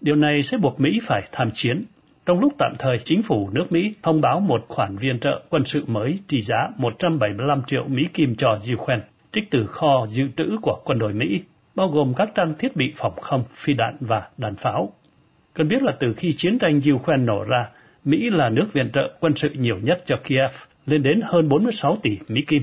Điều 0.00 0.16
này 0.16 0.42
sẽ 0.42 0.56
buộc 0.56 0.80
Mỹ 0.80 1.00
phải 1.02 1.28
tham 1.32 1.50
chiến. 1.54 1.84
Trong 2.26 2.40
lúc 2.40 2.52
tạm 2.58 2.72
thời, 2.78 2.98
chính 3.04 3.22
phủ 3.22 3.50
nước 3.52 3.72
Mỹ 3.72 3.94
thông 4.02 4.20
báo 4.20 4.40
một 4.40 4.64
khoản 4.68 4.96
viện 4.96 5.18
trợ 5.20 5.42
quân 5.50 5.64
sự 5.64 5.84
mới 5.86 6.18
trị 6.28 6.40
giá 6.40 6.68
175 6.76 7.62
triệu 7.66 7.84
Mỹ 7.88 8.02
Kim 8.14 8.36
cho 8.36 8.58
Ukraine, 8.74 9.02
trích 9.32 9.50
từ 9.50 9.66
kho 9.66 10.06
dự 10.08 10.24
trữ 10.36 10.56
của 10.62 10.80
quân 10.84 10.98
đội 10.98 11.12
Mỹ, 11.12 11.42
bao 11.74 11.88
gồm 11.88 12.14
các 12.16 12.28
trang 12.34 12.54
thiết 12.58 12.76
bị 12.76 12.92
phòng 12.96 13.20
không, 13.20 13.44
phi 13.54 13.74
đạn 13.74 13.96
và 14.00 14.28
đạn 14.38 14.56
pháo. 14.56 14.92
Cần 15.54 15.68
biết 15.68 15.82
là 15.82 15.92
từ 16.00 16.14
khi 16.14 16.32
chiến 16.36 16.58
tranh 16.58 16.80
Ukraine 16.94 17.24
nổ 17.24 17.44
ra, 17.44 17.68
Mỹ 18.04 18.30
là 18.30 18.48
nước 18.48 18.72
viện 18.72 18.90
trợ 18.92 19.00
quân 19.20 19.32
sự 19.36 19.48
nhiều 19.54 19.76
nhất 19.82 20.02
cho 20.06 20.16
Kiev, 20.24 20.50
lên 20.86 21.02
đến 21.02 21.20
hơn 21.24 21.48
46 21.48 21.96
tỷ 22.02 22.18
Mỹ 22.28 22.42
Kim. 22.46 22.62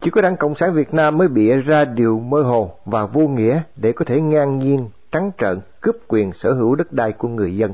Chỉ 0.00 0.10
có 0.10 0.20
Đảng 0.20 0.36
Cộng 0.36 0.54
sản 0.54 0.74
Việt 0.74 0.94
Nam 0.94 1.18
mới 1.18 1.28
bịa 1.28 1.56
ra 1.56 1.84
điều 1.84 2.18
mơ 2.18 2.42
hồ 2.42 2.70
và 2.84 3.06
vô 3.06 3.28
nghĩa 3.28 3.62
để 3.76 3.92
có 3.92 4.04
thể 4.04 4.20
ngang 4.20 4.58
nhiên, 4.58 4.90
trắng 5.12 5.30
trợn 5.38 5.60
cướp 5.80 5.96
quyền 6.08 6.32
sở 6.32 6.52
hữu 6.52 6.74
đất 6.74 6.92
đai 6.92 7.12
của 7.12 7.28
người 7.28 7.56
dân. 7.56 7.72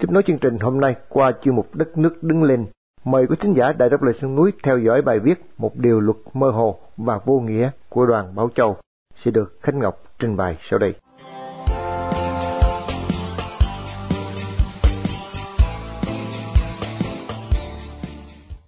Tiếp 0.00 0.10
nối 0.10 0.22
chương 0.26 0.38
trình 0.38 0.58
hôm 0.58 0.80
nay 0.80 0.94
qua 1.08 1.32
chuyên 1.42 1.56
mục 1.56 1.74
Đất 1.74 1.98
nước 1.98 2.22
đứng 2.22 2.42
lên, 2.42 2.66
mời 3.04 3.26
quý 3.26 3.36
thính 3.40 3.54
giả 3.56 3.72
Đài 3.72 3.90
Đáp 3.90 4.02
Lời 4.02 4.14
Sông 4.22 4.36
Núi 4.36 4.50
theo 4.62 4.78
dõi 4.78 5.02
bài 5.02 5.18
viết 5.18 5.34
Một 5.58 5.76
điều 5.76 6.00
luật 6.00 6.16
mơ 6.34 6.50
hồ 6.50 6.78
và 6.96 7.20
vô 7.24 7.40
nghĩa 7.40 7.70
của 7.88 8.06
đoàn 8.06 8.34
Bảo 8.34 8.50
Châu 8.54 8.76
sẽ 9.24 9.30
được 9.30 9.58
Khánh 9.62 9.78
Ngọc 9.78 10.02
trình 10.18 10.36
bày 10.36 10.56
sau 10.70 10.78
đây. 10.78 10.94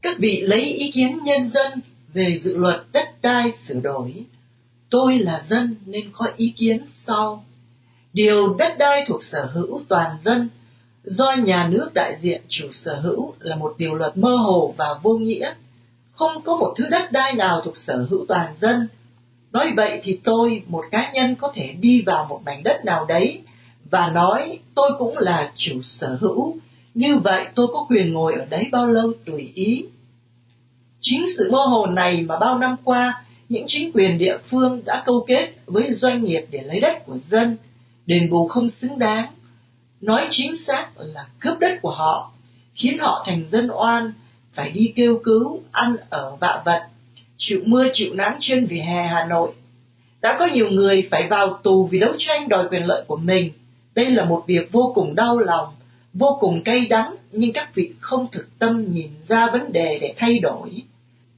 Các 0.02 0.16
vị 0.18 0.40
lấy 0.40 0.60
ý 0.60 0.90
kiến 0.94 1.18
nhân 1.24 1.48
dân 1.48 1.80
về 2.12 2.36
dự 2.38 2.56
luật 2.56 2.80
đất 2.92 3.08
đai 3.22 3.52
sửa 3.52 3.80
đổi. 3.80 4.24
Tôi 4.90 5.18
là 5.18 5.42
dân 5.48 5.76
nên 5.86 6.04
có 6.12 6.26
ý 6.36 6.54
kiến 6.56 6.84
sau. 7.06 7.44
Điều 8.12 8.54
đất 8.54 8.76
đai 8.78 9.04
thuộc 9.08 9.22
sở 9.22 9.44
hữu 9.44 9.80
toàn 9.88 10.16
dân 10.20 10.48
do 11.04 11.32
nhà 11.44 11.68
nước 11.70 11.90
đại 11.94 12.16
diện 12.20 12.42
chủ 12.48 12.66
sở 12.72 13.00
hữu 13.00 13.34
là 13.40 13.56
một 13.56 13.74
điều 13.78 13.94
luật 13.94 14.16
mơ 14.16 14.36
hồ 14.36 14.74
và 14.76 14.86
vô 15.02 15.14
nghĩa. 15.14 15.54
Không 16.12 16.42
có 16.44 16.56
một 16.56 16.74
thứ 16.76 16.84
đất 16.90 17.12
đai 17.12 17.32
nào 17.32 17.60
thuộc 17.64 17.76
sở 17.76 18.06
hữu 18.10 18.24
toàn 18.28 18.54
dân. 18.60 18.88
Nói 19.52 19.72
vậy 19.76 20.00
thì 20.02 20.20
tôi, 20.24 20.62
một 20.66 20.84
cá 20.90 21.10
nhân 21.12 21.34
có 21.34 21.52
thể 21.54 21.74
đi 21.80 22.02
vào 22.02 22.26
một 22.28 22.40
mảnh 22.44 22.62
đất 22.62 22.84
nào 22.84 23.04
đấy 23.04 23.42
và 23.90 24.08
nói 24.08 24.58
tôi 24.74 24.90
cũng 24.98 25.18
là 25.18 25.52
chủ 25.56 25.82
sở 25.82 26.18
hữu. 26.20 26.56
Như 26.94 27.16
vậy 27.16 27.46
tôi 27.54 27.66
có 27.72 27.86
quyền 27.88 28.12
ngồi 28.12 28.34
ở 28.34 28.44
đấy 28.50 28.68
bao 28.72 28.86
lâu 28.86 29.12
tùy 29.24 29.52
ý. 29.54 29.84
Chính 31.00 31.26
sự 31.38 31.50
mơ 31.50 31.58
hồ 31.58 31.86
này 31.86 32.22
mà 32.22 32.38
bao 32.38 32.58
năm 32.58 32.76
qua, 32.84 33.24
những 33.48 33.64
chính 33.66 33.92
quyền 33.92 34.18
địa 34.18 34.36
phương 34.48 34.82
đã 34.84 35.02
câu 35.06 35.24
kết 35.28 35.52
với 35.66 35.92
doanh 35.92 36.24
nghiệp 36.24 36.46
để 36.50 36.62
lấy 36.62 36.80
đất 36.80 37.06
của 37.06 37.18
dân, 37.30 37.56
đền 38.06 38.30
bù 38.30 38.48
không 38.48 38.68
xứng 38.68 38.98
đáng. 38.98 39.26
Nói 40.00 40.26
chính 40.30 40.56
xác 40.56 40.88
là 40.96 41.26
cướp 41.40 41.58
đất 41.58 41.78
của 41.82 41.90
họ, 41.90 42.32
khiến 42.74 42.98
họ 42.98 43.24
thành 43.26 43.44
dân 43.50 43.70
oan, 43.70 44.12
phải 44.52 44.70
đi 44.70 44.92
kêu 44.96 45.20
cứu, 45.24 45.62
ăn 45.72 45.96
ở 46.10 46.36
vạ 46.40 46.62
vật, 46.64 46.82
chịu 47.36 47.60
mưa 47.64 47.86
chịu 47.92 48.14
nắng 48.14 48.36
trên 48.40 48.66
vỉa 48.66 48.80
hè 48.80 49.06
Hà 49.06 49.24
Nội. 49.24 49.52
Đã 50.20 50.36
có 50.38 50.46
nhiều 50.46 50.70
người 50.70 51.08
phải 51.10 51.26
vào 51.30 51.60
tù 51.62 51.86
vì 51.86 51.98
đấu 51.98 52.12
tranh 52.18 52.48
đòi 52.48 52.68
quyền 52.68 52.82
lợi 52.84 53.04
của 53.06 53.16
mình. 53.16 53.52
Đây 53.94 54.10
là 54.10 54.24
một 54.24 54.44
việc 54.46 54.72
vô 54.72 54.92
cùng 54.94 55.14
đau 55.14 55.38
lòng, 55.38 55.68
vô 56.14 56.36
cùng 56.40 56.62
cay 56.62 56.86
đắng, 56.86 57.16
nhưng 57.32 57.52
các 57.52 57.74
vị 57.74 57.92
không 58.00 58.26
thực 58.32 58.58
tâm 58.58 58.92
nhìn 58.92 59.08
ra 59.28 59.50
vấn 59.50 59.72
đề 59.72 59.98
để 60.00 60.14
thay 60.16 60.38
đổi. 60.38 60.82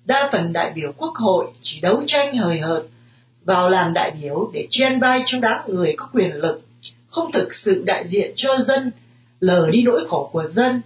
Đa 0.04 0.28
phần 0.32 0.52
đại 0.52 0.72
biểu 0.74 0.92
quốc 0.96 1.14
hội 1.14 1.46
chỉ 1.62 1.80
đấu 1.80 2.02
tranh 2.06 2.36
hời 2.36 2.58
hợt, 2.58 2.82
vào 3.44 3.68
làm 3.68 3.92
đại 3.92 4.12
biểu 4.22 4.50
để 4.52 4.66
chen 4.70 4.98
vai 4.98 5.22
trong 5.26 5.40
đám 5.40 5.60
người 5.66 5.94
có 5.96 6.08
quyền 6.12 6.32
lực, 6.32 6.62
không 7.12 7.32
thực 7.32 7.54
sự 7.54 7.82
đại 7.86 8.04
diện 8.06 8.32
cho 8.36 8.58
dân, 8.58 8.90
lờ 9.40 9.66
đi 9.72 9.82
nỗi 9.82 10.04
khổ 10.08 10.28
của 10.32 10.44
dân. 10.46 10.82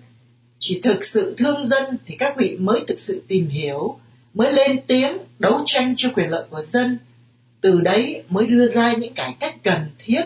Chỉ 0.58 0.80
thực 0.82 1.04
sự 1.04 1.34
thương 1.38 1.66
dân 1.66 1.84
thì 2.06 2.16
các 2.18 2.36
vị 2.36 2.56
mới 2.60 2.80
thực 2.88 3.00
sự 3.00 3.22
tìm 3.28 3.48
hiểu, 3.48 3.98
mới 4.34 4.52
lên 4.52 4.80
tiếng 4.86 5.18
đấu 5.38 5.62
tranh 5.66 5.94
cho 5.96 6.08
quyền 6.14 6.28
lợi 6.28 6.44
của 6.50 6.62
dân. 6.62 6.98
Từ 7.60 7.80
đấy 7.80 8.22
mới 8.28 8.46
đưa 8.46 8.68
ra 8.68 8.92
những 8.92 9.14
cải 9.14 9.36
cách 9.40 9.54
cần 9.62 9.80
thiết, 9.98 10.22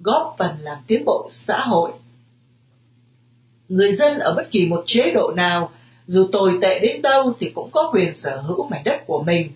góp 0.00 0.34
phần 0.38 0.50
làm 0.60 0.78
tiến 0.86 1.04
bộ 1.04 1.28
xã 1.30 1.60
hội. 1.60 1.90
Người 3.68 3.92
dân 3.92 4.18
ở 4.18 4.34
bất 4.34 4.50
kỳ 4.50 4.66
một 4.66 4.82
chế 4.86 5.10
độ 5.14 5.32
nào, 5.36 5.70
dù 6.06 6.28
tồi 6.32 6.58
tệ 6.62 6.78
đến 6.78 7.02
đâu 7.02 7.32
thì 7.40 7.50
cũng 7.54 7.70
có 7.72 7.90
quyền 7.92 8.14
sở 8.14 8.36
hữu 8.40 8.68
mảnh 8.68 8.82
đất 8.84 8.96
của 9.06 9.22
mình. 9.22 9.50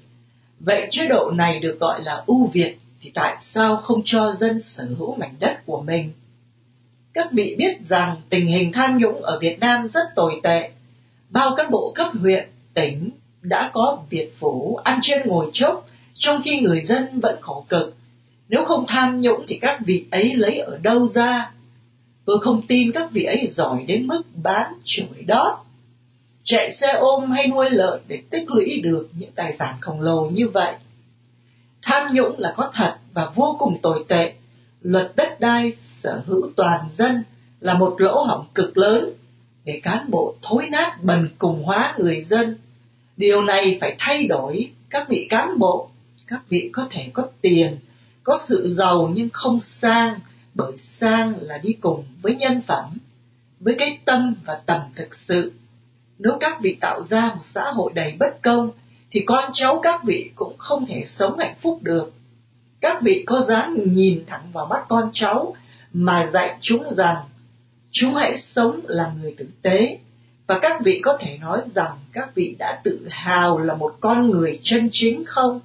Vậy 0.60 0.86
chế 0.90 1.08
độ 1.08 1.30
này 1.30 1.60
được 1.60 1.80
gọi 1.80 2.02
là 2.04 2.22
ưu 2.26 2.46
việt 2.46 2.76
thì 3.00 3.10
tại 3.14 3.36
sao 3.40 3.76
không 3.76 4.02
cho 4.04 4.32
dân 4.32 4.60
sở 4.60 4.88
hữu 4.98 5.16
mảnh 5.16 5.34
đất 5.40 5.56
của 5.66 5.82
mình? 5.82 6.12
Các 7.14 7.32
vị 7.32 7.54
biết 7.58 7.78
rằng 7.88 8.16
tình 8.28 8.46
hình 8.46 8.72
tham 8.72 8.98
nhũng 8.98 9.22
ở 9.22 9.38
Việt 9.38 9.58
Nam 9.60 9.88
rất 9.88 10.14
tồi 10.14 10.40
tệ. 10.42 10.70
Bao 11.30 11.54
các 11.56 11.70
bộ 11.70 11.92
cấp 11.94 12.08
huyện, 12.20 12.48
tỉnh 12.74 13.10
đã 13.42 13.70
có 13.72 14.02
Việt 14.10 14.32
phủ 14.38 14.76
ăn 14.76 14.98
trên 15.02 15.28
ngồi 15.28 15.50
chốc, 15.52 15.88
trong 16.14 16.40
khi 16.44 16.60
người 16.60 16.80
dân 16.80 17.20
vẫn 17.20 17.36
khổ 17.40 17.64
cực. 17.68 17.96
Nếu 18.48 18.64
không 18.64 18.84
tham 18.88 19.20
nhũng 19.20 19.44
thì 19.48 19.58
các 19.58 19.80
vị 19.86 20.06
ấy 20.10 20.34
lấy 20.34 20.58
ở 20.58 20.78
đâu 20.82 21.08
ra? 21.14 21.50
Tôi 22.24 22.40
không 22.40 22.66
tin 22.66 22.92
các 22.92 23.10
vị 23.12 23.24
ấy 23.24 23.48
giỏi 23.52 23.84
đến 23.86 24.06
mức 24.06 24.22
bán 24.42 24.72
chửi 24.84 25.22
đó, 25.26 25.64
Chạy 26.50 26.72
xe 26.72 26.92
ôm 26.92 27.30
hay 27.30 27.46
nuôi 27.46 27.70
lợn 27.70 28.00
để 28.08 28.22
tích 28.30 28.50
lũy 28.50 28.80
được 28.82 29.08
những 29.12 29.30
tài 29.34 29.52
sản 29.52 29.74
khổng 29.80 30.00
lồ 30.00 30.30
như 30.30 30.48
vậy. 30.48 30.74
Tham 31.88 32.14
nhũng 32.14 32.38
là 32.38 32.54
có 32.56 32.70
thật 32.74 32.96
và 33.14 33.30
vô 33.34 33.56
cùng 33.58 33.78
tồi 33.82 34.04
tệ. 34.08 34.32
Luật 34.82 35.12
đất 35.16 35.40
đai 35.40 35.72
sở 36.02 36.22
hữu 36.26 36.50
toàn 36.56 36.88
dân 36.92 37.24
là 37.60 37.74
một 37.74 37.94
lỗ 37.98 38.24
hỏng 38.24 38.46
cực 38.54 38.78
lớn 38.78 39.12
để 39.64 39.80
cán 39.82 40.10
bộ 40.10 40.34
thối 40.42 40.66
nát 40.70 40.96
bần 41.02 41.28
cùng 41.38 41.62
hóa 41.62 41.94
người 41.98 42.20
dân. 42.20 42.56
Điều 43.16 43.42
này 43.42 43.78
phải 43.80 43.96
thay 43.98 44.26
đổi 44.26 44.70
các 44.90 45.08
vị 45.08 45.26
cán 45.30 45.58
bộ. 45.58 45.90
Các 46.26 46.40
vị 46.48 46.70
có 46.72 46.86
thể 46.90 47.10
có 47.12 47.26
tiền, 47.40 47.76
có 48.22 48.40
sự 48.48 48.74
giàu 48.78 49.10
nhưng 49.14 49.28
không 49.32 49.60
sang, 49.60 50.20
bởi 50.54 50.72
sang 50.78 51.34
là 51.40 51.58
đi 51.58 51.72
cùng 51.72 52.04
với 52.22 52.34
nhân 52.34 52.60
phẩm, 52.66 52.98
với 53.60 53.74
cái 53.78 53.98
tâm 54.04 54.34
và 54.44 54.60
tầm 54.66 54.80
thực 54.96 55.14
sự. 55.14 55.52
Nếu 56.18 56.32
các 56.40 56.60
vị 56.62 56.76
tạo 56.80 57.02
ra 57.02 57.28
một 57.34 57.44
xã 57.44 57.70
hội 57.70 57.92
đầy 57.94 58.16
bất 58.18 58.42
công, 58.42 58.70
thì 59.10 59.20
con 59.26 59.50
cháu 59.52 59.80
các 59.82 60.04
vị 60.04 60.30
cũng 60.34 60.58
không 60.58 60.86
thể 60.86 61.04
sống 61.06 61.38
hạnh 61.38 61.54
phúc 61.60 61.78
được. 61.82 62.12
Các 62.80 63.02
vị 63.02 63.24
có 63.26 63.40
dám 63.40 63.92
nhìn 63.92 64.24
thẳng 64.26 64.50
vào 64.52 64.66
mắt 64.66 64.84
con 64.88 65.10
cháu 65.12 65.54
mà 65.92 66.30
dạy 66.32 66.58
chúng 66.60 66.94
rằng 66.94 67.16
chúng 67.90 68.14
hãy 68.14 68.36
sống 68.36 68.80
là 68.84 69.12
người 69.20 69.34
tử 69.38 69.48
tế 69.62 69.98
và 70.46 70.58
các 70.62 70.80
vị 70.84 71.00
có 71.04 71.16
thể 71.20 71.38
nói 71.38 71.60
rằng 71.74 71.92
các 72.12 72.34
vị 72.34 72.56
đã 72.58 72.80
tự 72.84 73.06
hào 73.10 73.58
là 73.58 73.74
một 73.74 73.96
con 74.00 74.30
người 74.30 74.58
chân 74.62 74.88
chính 74.92 75.24
không? 75.24 75.60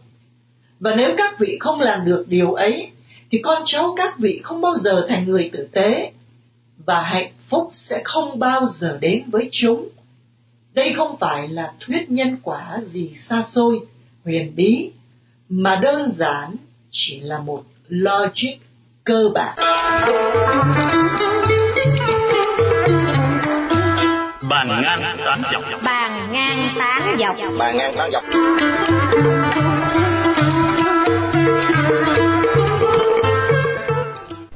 Và 0.79 0.95
nếu 0.95 1.09
các 1.17 1.39
vị 1.39 1.57
không 1.59 1.79
làm 1.79 2.05
được 2.05 2.25
điều 2.27 2.53
ấy, 2.53 2.91
thì 3.31 3.39
con 3.43 3.61
cháu 3.65 3.93
các 3.97 4.19
vị 4.19 4.41
không 4.43 4.61
bao 4.61 4.75
giờ 4.75 5.05
thành 5.09 5.25
người 5.25 5.49
tử 5.53 5.67
tế 5.71 6.11
và 6.85 7.01
hạnh 7.01 7.31
phúc 7.49 7.69
sẽ 7.71 8.01
không 8.03 8.39
bao 8.39 8.65
giờ 8.65 8.97
đến 9.01 9.23
với 9.27 9.49
chúng. 9.51 9.89
Đây 10.73 10.93
không 10.93 11.17
phải 11.19 11.47
là 11.47 11.71
thuyết 11.79 12.11
nhân 12.11 12.37
quả 12.43 12.79
gì 12.91 13.13
xa 13.15 13.41
xôi, 13.41 13.79
huyền 14.25 14.53
bí, 14.55 14.91
mà 15.49 15.75
đơn 15.75 16.11
giản 16.17 16.55
chỉ 16.91 17.19
là 17.19 17.37
một 17.39 17.63
logic 17.87 18.53
cơ 19.03 19.29
bản. 19.33 19.55
Bàn 24.49 24.67
ngang 24.67 25.17
tán 25.25 25.41
dọc. 25.51 25.63
Bàn 25.83 26.31
ngang 26.31 26.75
tán 26.79 27.17
dọc. 27.19 27.35
Bàn 27.57 27.77
ngang 27.77 27.93
tán 27.97 28.11
dọc. 28.11 28.23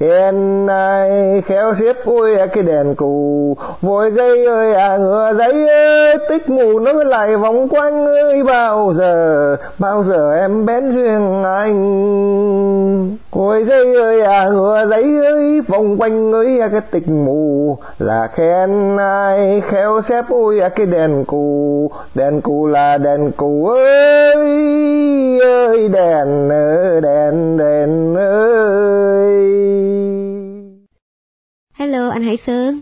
Hiện 0.00 0.66
nay 0.66 1.42
khéo 1.46 1.74
xiết 1.78 1.96
ui 2.04 2.30
cái 2.52 2.62
đèn 2.62 2.94
cù. 2.94 3.56
Vội 3.80 4.10
dây 4.10 4.46
ơi 4.46 4.74
à 4.74 4.96
ngựa 4.96 5.32
giấy 5.38 5.68
ơi, 5.68 6.16
Tích 6.28 6.50
ngủ 6.50 6.78
nó 6.78 6.92
lại 6.92 7.36
vòng 7.36 7.68
quanh 7.68 8.06
ơi, 8.06 8.42
Bao 8.42 8.94
giờ 8.98 9.56
bao 9.78 10.04
giờ 10.04 10.32
em 10.40 10.66
bén 10.66 10.92
duyên 10.92 11.42
anh? 11.44 13.16
Vội 13.32 13.64
dây 13.64 13.94
ơi 13.94 14.22
à 14.22 14.48
ngựa 14.48 14.86
giấy 14.90 15.04
ơi, 15.24 15.60
Vòng 15.68 15.96
quanh 15.96 16.32
ơi 16.32 16.60
à, 16.60 16.68
cái 16.72 16.80
tịch 16.90 17.08
mù 17.08 17.76
Là 17.98 18.28
khen 18.34 18.96
ai? 18.96 19.62
Khéo 19.68 20.00
xếp 20.08 20.24
ui 20.28 20.60
cái 20.76 20.86
đèn 20.86 21.24
cù. 21.24 21.90
Đèn 22.14 22.40
cù 22.40 22.66
là 22.66 22.98
đèn 22.98 23.30
cù 23.36 23.66
ơi 23.66 24.68
ơi 25.40 25.88
đèn 25.88 26.48
ơi 26.48 27.00
đèn 27.00 27.17
anh 32.18 32.26
Hải 32.26 32.36
Sơn. 32.36 32.80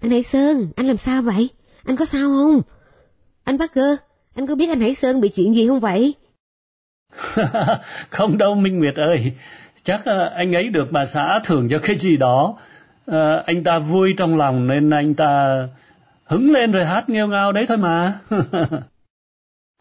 Anh 0.00 0.10
Hải 0.10 0.22
Sơn, 0.22 0.72
anh 0.76 0.86
làm 0.86 0.96
sao 0.96 1.22
vậy? 1.22 1.48
Anh 1.84 1.96
có 1.96 2.04
sao 2.04 2.28
không? 2.28 2.60
Anh 3.44 3.58
Parker, 3.58 3.98
anh 4.34 4.46
có 4.46 4.54
biết 4.54 4.68
anh 4.68 4.80
Hải 4.80 4.94
Sơn 4.94 5.20
bị 5.20 5.28
chuyện 5.28 5.54
gì 5.54 5.68
không 5.68 5.80
vậy? 5.80 6.14
không 8.10 8.38
đâu 8.38 8.54
Minh 8.54 8.78
Nguyệt 8.78 8.94
ơi. 8.94 9.32
Chắc 9.82 10.00
uh, 10.00 10.32
anh 10.32 10.52
ấy 10.52 10.68
được 10.68 10.88
bà 10.90 11.06
xã 11.06 11.40
thưởng 11.44 11.68
cho 11.70 11.78
cái 11.82 11.96
gì 11.98 12.16
đó. 12.16 12.58
Uh, 13.10 13.44
anh 13.46 13.64
ta 13.64 13.78
vui 13.78 14.14
trong 14.16 14.36
lòng 14.36 14.66
nên 14.66 14.90
anh 14.90 15.14
ta 15.14 15.66
hứng 16.24 16.50
lên 16.50 16.72
rồi 16.72 16.84
hát 16.84 17.08
nghêu 17.08 17.26
ngao 17.26 17.52
đấy 17.52 17.64
thôi 17.68 17.76
mà. 17.76 18.20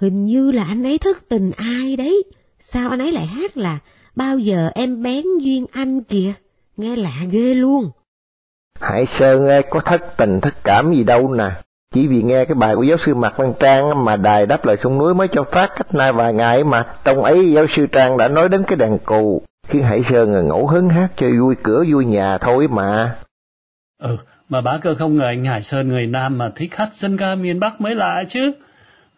Hình 0.01 0.25
như 0.25 0.51
là 0.51 0.63
anh 0.63 0.83
ấy 0.83 0.97
thất 0.97 1.17
tình 1.29 1.51
ai 1.57 1.95
đấy. 1.95 2.23
Sao 2.59 2.89
anh 2.89 2.99
ấy 2.99 3.11
lại 3.11 3.25
hát 3.25 3.57
là 3.57 3.79
bao 4.15 4.39
giờ 4.39 4.69
em 4.75 5.03
bén 5.03 5.23
duyên 5.41 5.65
anh 5.71 6.03
kìa. 6.03 6.33
Nghe 6.77 6.95
lạ 6.95 7.23
ghê 7.31 7.53
luôn. 7.53 7.91
Hải 8.81 9.05
Sơn 9.05 9.47
ơi, 9.47 9.63
có 9.69 9.79
thất 9.79 10.17
tình 10.17 10.41
thất 10.41 10.53
cảm 10.63 10.93
gì 10.93 11.03
đâu 11.03 11.33
nè. 11.33 11.49
Chỉ 11.93 12.07
vì 12.07 12.21
nghe 12.21 12.45
cái 12.45 12.55
bài 12.55 12.75
của 12.75 12.83
giáo 12.83 12.97
sư 12.97 13.15
Mạc 13.15 13.37
Văn 13.37 13.53
Trang 13.59 14.05
mà 14.05 14.15
đài 14.15 14.45
đáp 14.45 14.65
lời 14.65 14.77
sông 14.77 14.97
núi 14.97 15.13
mới 15.13 15.27
cho 15.31 15.43
phát 15.43 15.69
cách 15.77 15.95
nay 15.95 16.13
vài 16.13 16.33
ngày 16.33 16.63
mà. 16.63 16.83
Trong 17.03 17.23
ấy 17.23 17.51
giáo 17.51 17.65
sư 17.69 17.87
Trang 17.91 18.17
đã 18.17 18.27
nói 18.27 18.49
đến 18.49 18.63
cái 18.67 18.75
đàn 18.75 18.97
cù, 18.99 19.41
khiến 19.67 19.83
Hải 19.83 20.03
Sơn 20.03 20.47
ngẫu 20.47 20.67
hứng 20.67 20.89
hát 20.89 21.07
chơi 21.15 21.31
vui 21.39 21.55
cửa 21.63 21.83
vui 21.91 22.05
nhà 22.05 22.37
thôi 22.37 22.67
mà. 22.67 23.15
Ừ, 24.01 24.17
mà 24.49 24.61
bá 24.61 24.79
cơ 24.81 24.95
không 24.95 25.15
ngờ 25.15 25.25
anh 25.25 25.45
Hải 25.45 25.63
Sơn 25.63 25.87
người 25.87 26.07
Nam 26.07 26.37
mà 26.37 26.51
thích 26.55 26.75
hát 26.75 26.89
dân 26.93 27.17
ca 27.17 27.35
miền 27.35 27.59
Bắc 27.59 27.81
mới 27.81 27.95
lạ 27.95 28.23
chứ. 28.29 28.51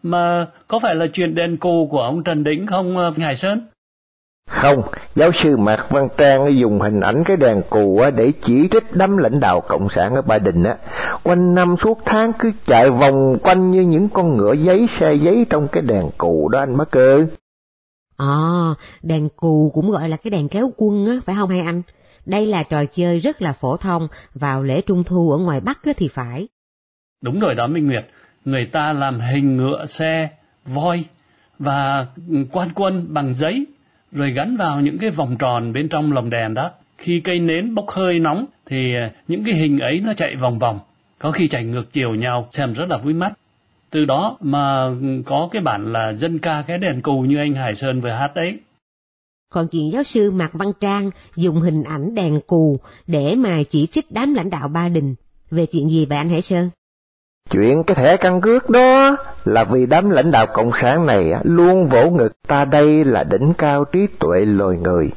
Mà 0.04 0.48
có 0.68 0.80
phải 0.80 0.96
là 0.96 1.06
chuyện 1.14 1.36
đèn 1.36 1.58
cù 1.58 1.88
của 1.92 2.02
ông 2.02 2.24
Trần 2.24 2.44
Đỉnh 2.44 2.68
không 2.68 2.98
ờ, 2.98 3.12
Hải 3.18 3.36
Sơn? 3.36 3.68
Không, 4.50 4.82
giáo 5.16 5.32
sư 5.44 5.58
Mạc 5.58 5.86
Văn 5.90 6.08
Trang 6.18 6.60
dùng 6.60 6.80
hình 6.80 7.00
ảnh 7.00 7.24
cái 7.24 7.38
đèn 7.38 7.62
cù 7.70 8.02
để 8.16 8.32
chỉ 8.46 8.70
trích 8.72 8.96
đám 8.96 9.18
lãnh 9.18 9.40
đạo 9.40 9.62
Cộng 9.62 9.90
sản 9.90 10.16
ở 10.16 10.22
Ba 10.22 10.40
Đình 10.40 10.64
á. 10.64 10.76
Quanh 11.24 11.56
năm 11.56 11.76
suốt 11.84 12.00
tháng 12.06 12.34
cứ 12.40 12.52
chạy 12.66 12.90
vòng 12.92 13.38
quanh 13.44 13.72
như 13.72 13.82
những 13.82 14.10
con 14.10 14.38
ngựa 14.38 14.54
giấy 14.54 14.88
xe 15.00 15.14
giấy 15.14 15.46
trong 15.50 15.68
cái 15.72 15.84
đèn 15.84 16.10
cù 16.18 16.50
đó 16.50 16.60
anh 16.60 16.78
bác 16.78 16.92
cơ. 16.92 17.26
À, 18.18 18.76
đèn 19.04 19.30
cù 19.36 19.72
cũng 19.74 19.92
gọi 19.92 20.10
là 20.10 20.18
cái 20.18 20.32
đèn 20.32 20.50
kéo 20.50 20.72
quân 20.78 21.06
á, 21.06 21.14
phải 21.26 21.36
không 21.36 21.50
hay 21.50 21.60
anh? 21.60 21.82
Đây 22.26 22.46
là 22.46 22.64
trò 22.64 22.86
chơi 22.86 23.20
rất 23.20 23.42
là 23.42 23.54
phổ 23.54 23.78
thông, 23.78 24.08
vào 24.34 24.64
lễ 24.64 24.82
trung 24.82 25.04
thu 25.04 25.32
ở 25.32 25.38
ngoài 25.38 25.60
Bắc 25.60 25.80
thì 25.98 26.08
phải. 26.08 26.48
Đúng 27.24 27.40
rồi 27.40 27.56
đó 27.56 27.68
Minh 27.68 27.88
Nguyệt, 27.88 28.06
người 28.46 28.66
ta 28.66 28.94
làm 28.94 29.20
hình 29.20 29.58
ngựa 29.58 29.86
xe, 29.86 30.30
voi 30.66 31.06
và 31.60 32.08
quan 32.52 32.70
quân 32.76 33.06
bằng 33.10 33.34
giấy 33.34 33.66
rồi 34.12 34.32
gắn 34.32 34.58
vào 34.58 34.82
những 34.82 34.98
cái 34.98 35.10
vòng 35.10 35.36
tròn 35.40 35.74
bên 35.74 35.90
trong 35.90 36.12
lồng 36.12 36.30
đèn 36.30 36.54
đó. 36.54 36.72
Khi 36.98 37.22
cây 37.24 37.40
nến 37.40 37.76
bốc 37.76 37.86
hơi 37.90 38.20
nóng 38.20 38.46
thì 38.66 38.96
à, 38.96 39.12
những 39.28 39.44
cái 39.44 39.56
hình 39.56 39.80
ấy 39.80 40.00
nó 40.00 40.14
chạy 40.14 40.36
vòng 40.36 40.60
vòng, 40.60 40.80
có 41.20 41.32
khi 41.32 41.48
chạy 41.48 41.64
ngược 41.64 41.94
chiều 41.94 42.16
nhau 42.16 42.48
xem 42.52 42.74
rất 42.74 42.86
là 42.90 42.98
vui 42.98 43.14
mắt. 43.14 43.34
từ 43.90 44.06
đó 44.06 44.38
mà 44.42 44.86
ừ, 45.02 45.22
có 45.26 45.50
cái 45.52 45.62
bản 45.62 45.94
là 45.94 46.14
dân 46.14 46.40
ca 46.40 46.64
cái 46.68 46.78
đèn 46.78 47.02
cù 47.02 47.22
như 47.22 47.38
anh 47.38 47.54
Hải 47.54 47.76
Sơn 47.76 48.02
vừa 48.02 48.10
hát 48.10 48.32
đấy. 48.36 48.60
Còn 49.54 49.68
chuyện 49.68 49.92
giáo 49.92 50.04
sư 50.04 50.32
Mạc 50.32 50.54
Văn 50.54 50.68
Trang 50.80 51.10
dùng 51.36 51.62
hình 51.62 51.84
ảnh 51.84 52.16
đèn 52.16 52.40
cù 52.48 52.78
để 53.08 53.36
mà 53.36 53.64
chỉ 53.70 53.88
trích 53.88 54.12
đám 54.12 54.34
lãnh 54.34 54.50
đạo 54.50 54.68
Ba 54.68 54.90
Đình. 54.90 55.16
Về 55.52 55.66
chuyện 55.66 55.90
gì 55.90 56.06
vậy 56.06 56.18
anh 56.18 56.30
Hải 56.30 56.42
Sơn? 56.42 56.70
Chuyện 57.50 57.84
cái 57.84 57.96
thẻ 57.96 58.18
căn 58.18 58.42
cước 58.42 58.70
đó 58.70 59.18
là 59.46 59.64
vì 59.64 59.86
đám 59.86 60.10
lãnh 60.10 60.32
đạo 60.32 60.46
Cộng 60.48 60.72
sản 60.82 61.06
này 61.06 61.32
luôn 61.44 61.88
vỗ 61.88 62.10
ngực 62.10 62.32
ta 62.48 62.66
đây 62.66 63.04
là 63.04 63.24
đỉnh 63.24 63.54
cao 63.58 63.86
trí 63.86 64.00
tuệ 64.20 64.46
loài 64.46 64.78
người. 64.78 65.12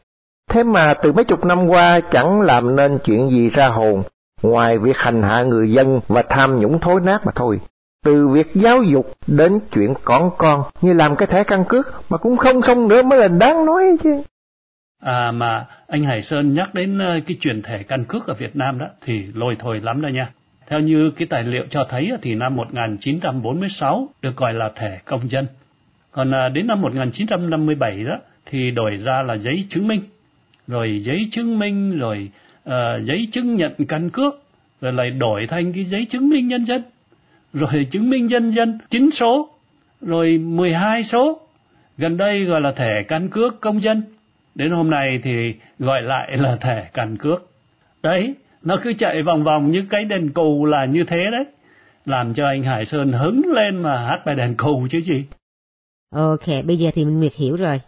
Thế 0.51 0.63
mà 0.63 0.95
từ 0.95 1.13
mấy 1.13 1.25
chục 1.25 1.45
năm 1.45 1.69
qua 1.69 2.01
chẳng 2.01 2.41
làm 2.41 2.77
nên 2.77 2.99
chuyện 3.05 3.31
gì 3.31 3.51
ra 3.51 3.69
hồn, 3.69 4.03
ngoài 4.43 4.79
việc 4.79 4.97
hành 4.97 5.23
hạ 5.23 5.43
người 5.43 5.73
dân 5.73 6.01
và 6.09 6.23
tham 6.23 6.61
nhũng 6.61 6.79
thối 6.81 7.01
nát 7.01 7.27
mà 7.27 7.33
thôi. 7.35 7.61
Từ 8.05 8.29
việc 8.29 8.55
giáo 8.55 8.83
dục 8.83 9.07
đến 9.27 9.61
chuyện 9.73 9.95
con 10.05 10.31
con 10.39 10.63
như 10.81 10.93
làm 10.93 11.17
cái 11.17 11.27
thẻ 11.27 11.45
căn 11.45 11.65
cước 11.65 12.11
mà 12.11 12.19
cũng 12.19 12.37
không 12.37 12.63
xong 12.63 12.89
nữa 12.89 13.03
mới 13.03 13.19
là 13.19 13.29
đáng 13.29 13.67
nói 13.67 13.85
chứ. 14.03 14.23
À 15.05 15.33
mà 15.33 15.67
anh 15.89 16.05
Hải 16.05 16.23
Sơn 16.23 16.53
nhắc 16.53 16.75
đến 16.75 16.99
ờ, 16.99 17.21
cái 17.27 17.37
chuyện 17.41 17.63
thẻ 17.63 17.83
căn 17.83 18.05
cước 18.05 18.27
ở 18.27 18.35
Việt 18.35 18.57
Nam 18.57 18.79
đó 18.79 18.87
thì 19.01 19.27
lôi 19.35 19.57
thôi 19.59 19.81
lắm 19.85 20.03
đó 20.03 20.09
nha. 20.09 20.33
Theo 20.67 20.81
như 20.81 21.11
cái 21.11 21.29
tài 21.31 21.45
liệu 21.45 21.67
cho 21.71 21.85
thấy 21.85 22.13
thì 22.23 22.35
năm 22.35 22.57
1946 22.57 24.09
được 24.23 24.37
gọi 24.37 24.55
là 24.55 24.71
thẻ 24.77 25.01
công 25.05 25.31
dân. 25.31 25.47
Còn 26.11 26.35
à, 26.35 26.49
đến 26.49 26.67
năm 26.67 26.81
1957 26.81 28.05
đó 28.05 28.19
thì 28.47 28.71
đổi 28.71 28.97
ra 28.97 29.23
là 29.23 29.37
giấy 29.37 29.65
chứng 29.69 29.89
minh. 29.89 30.01
Rồi 30.67 31.01
giấy 31.01 31.23
chứng 31.31 31.59
minh, 31.59 31.99
rồi 31.99 32.31
uh, 32.69 32.73
giấy 33.05 33.29
chứng 33.33 33.55
nhận 33.55 33.73
căn 33.89 34.11
cước, 34.11 34.35
rồi 34.81 34.93
lại 34.93 35.11
đổi 35.11 35.47
thành 35.47 35.73
cái 35.73 35.85
giấy 35.85 36.05
chứng 36.05 36.29
minh 36.29 36.49
nhân 36.49 36.65
dân. 36.65 36.83
Rồi 37.53 37.87
chứng 37.91 38.11
minh 38.11 38.27
nhân 38.27 38.51
dân 38.51 38.79
9 38.91 39.11
số, 39.11 39.49
rồi 40.01 40.39
12 40.39 41.03
số. 41.03 41.41
Gần 41.99 42.17
đây 42.17 42.45
gọi 42.45 42.61
là 42.61 42.73
thẻ 42.73 43.03
căn 43.03 43.29
cước 43.29 43.61
công 43.61 43.83
dân. 43.83 44.03
Đến 44.55 44.71
hôm 44.71 44.91
nay 44.91 45.21
thì 45.23 45.55
gọi 45.79 46.03
lại 46.03 46.37
là 46.37 46.57
thẻ 46.57 46.91
căn 46.95 47.17
cước. 47.17 47.51
Đấy, 48.03 48.35
nó 48.63 48.77
cứ 48.83 48.93
chạy 48.99 49.23
vòng 49.23 49.43
vòng 49.43 49.71
như 49.71 49.85
cái 49.91 50.05
đèn 50.05 50.33
cù 50.33 50.65
là 50.65 50.85
như 50.85 51.05
thế 51.05 51.19
đấy. 51.33 51.45
Làm 52.05 52.35
cho 52.35 52.47
anh 52.47 52.63
Hải 52.63 52.87
Sơn 52.87 53.13
hứng 53.13 53.43
lên 53.55 53.83
mà 53.83 54.07
hát 54.07 54.19
bài 54.27 54.35
đèn 54.35 54.55
cù 54.57 54.87
chứ 54.91 55.01
gì. 55.01 55.25
Ok, 56.15 56.65
bây 56.67 56.79
giờ 56.79 56.91
thì 56.95 57.05
Minh 57.05 57.19
Nguyệt 57.19 57.35
hiểu 57.35 57.57
rồi. 57.57 57.81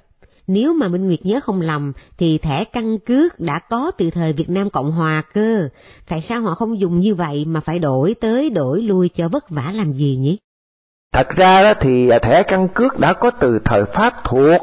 Nếu 0.46 0.74
mà 0.74 0.88
Minh 0.88 1.06
Nguyệt 1.06 1.26
nhớ 1.26 1.40
không 1.42 1.60
lầm 1.60 1.92
thì 2.18 2.38
thẻ 2.38 2.64
căn 2.64 2.98
cước 2.98 3.40
đã 3.40 3.58
có 3.58 3.90
từ 3.98 4.10
thời 4.10 4.32
Việt 4.32 4.48
Nam 4.50 4.70
Cộng 4.70 4.90
Hòa 4.90 5.22
cơ. 5.34 5.68
Tại 6.08 6.20
sao 6.20 6.40
họ 6.40 6.54
không 6.54 6.78
dùng 6.78 7.00
như 7.00 7.14
vậy 7.14 7.44
mà 7.48 7.60
phải 7.60 7.78
đổi 7.78 8.14
tới 8.20 8.50
đổi 8.50 8.82
lui 8.82 9.08
cho 9.08 9.28
vất 9.28 9.50
vả 9.50 9.72
làm 9.74 9.92
gì 9.92 10.16
nhỉ? 10.16 10.38
Thật 11.12 11.28
ra 11.36 11.62
đó 11.62 11.80
thì 11.80 12.08
thẻ 12.22 12.42
căn 12.42 12.68
cước 12.74 12.98
đã 12.98 13.12
có 13.12 13.30
từ 13.30 13.58
thời 13.64 13.84
Pháp 13.84 14.14
thuộc. 14.24 14.60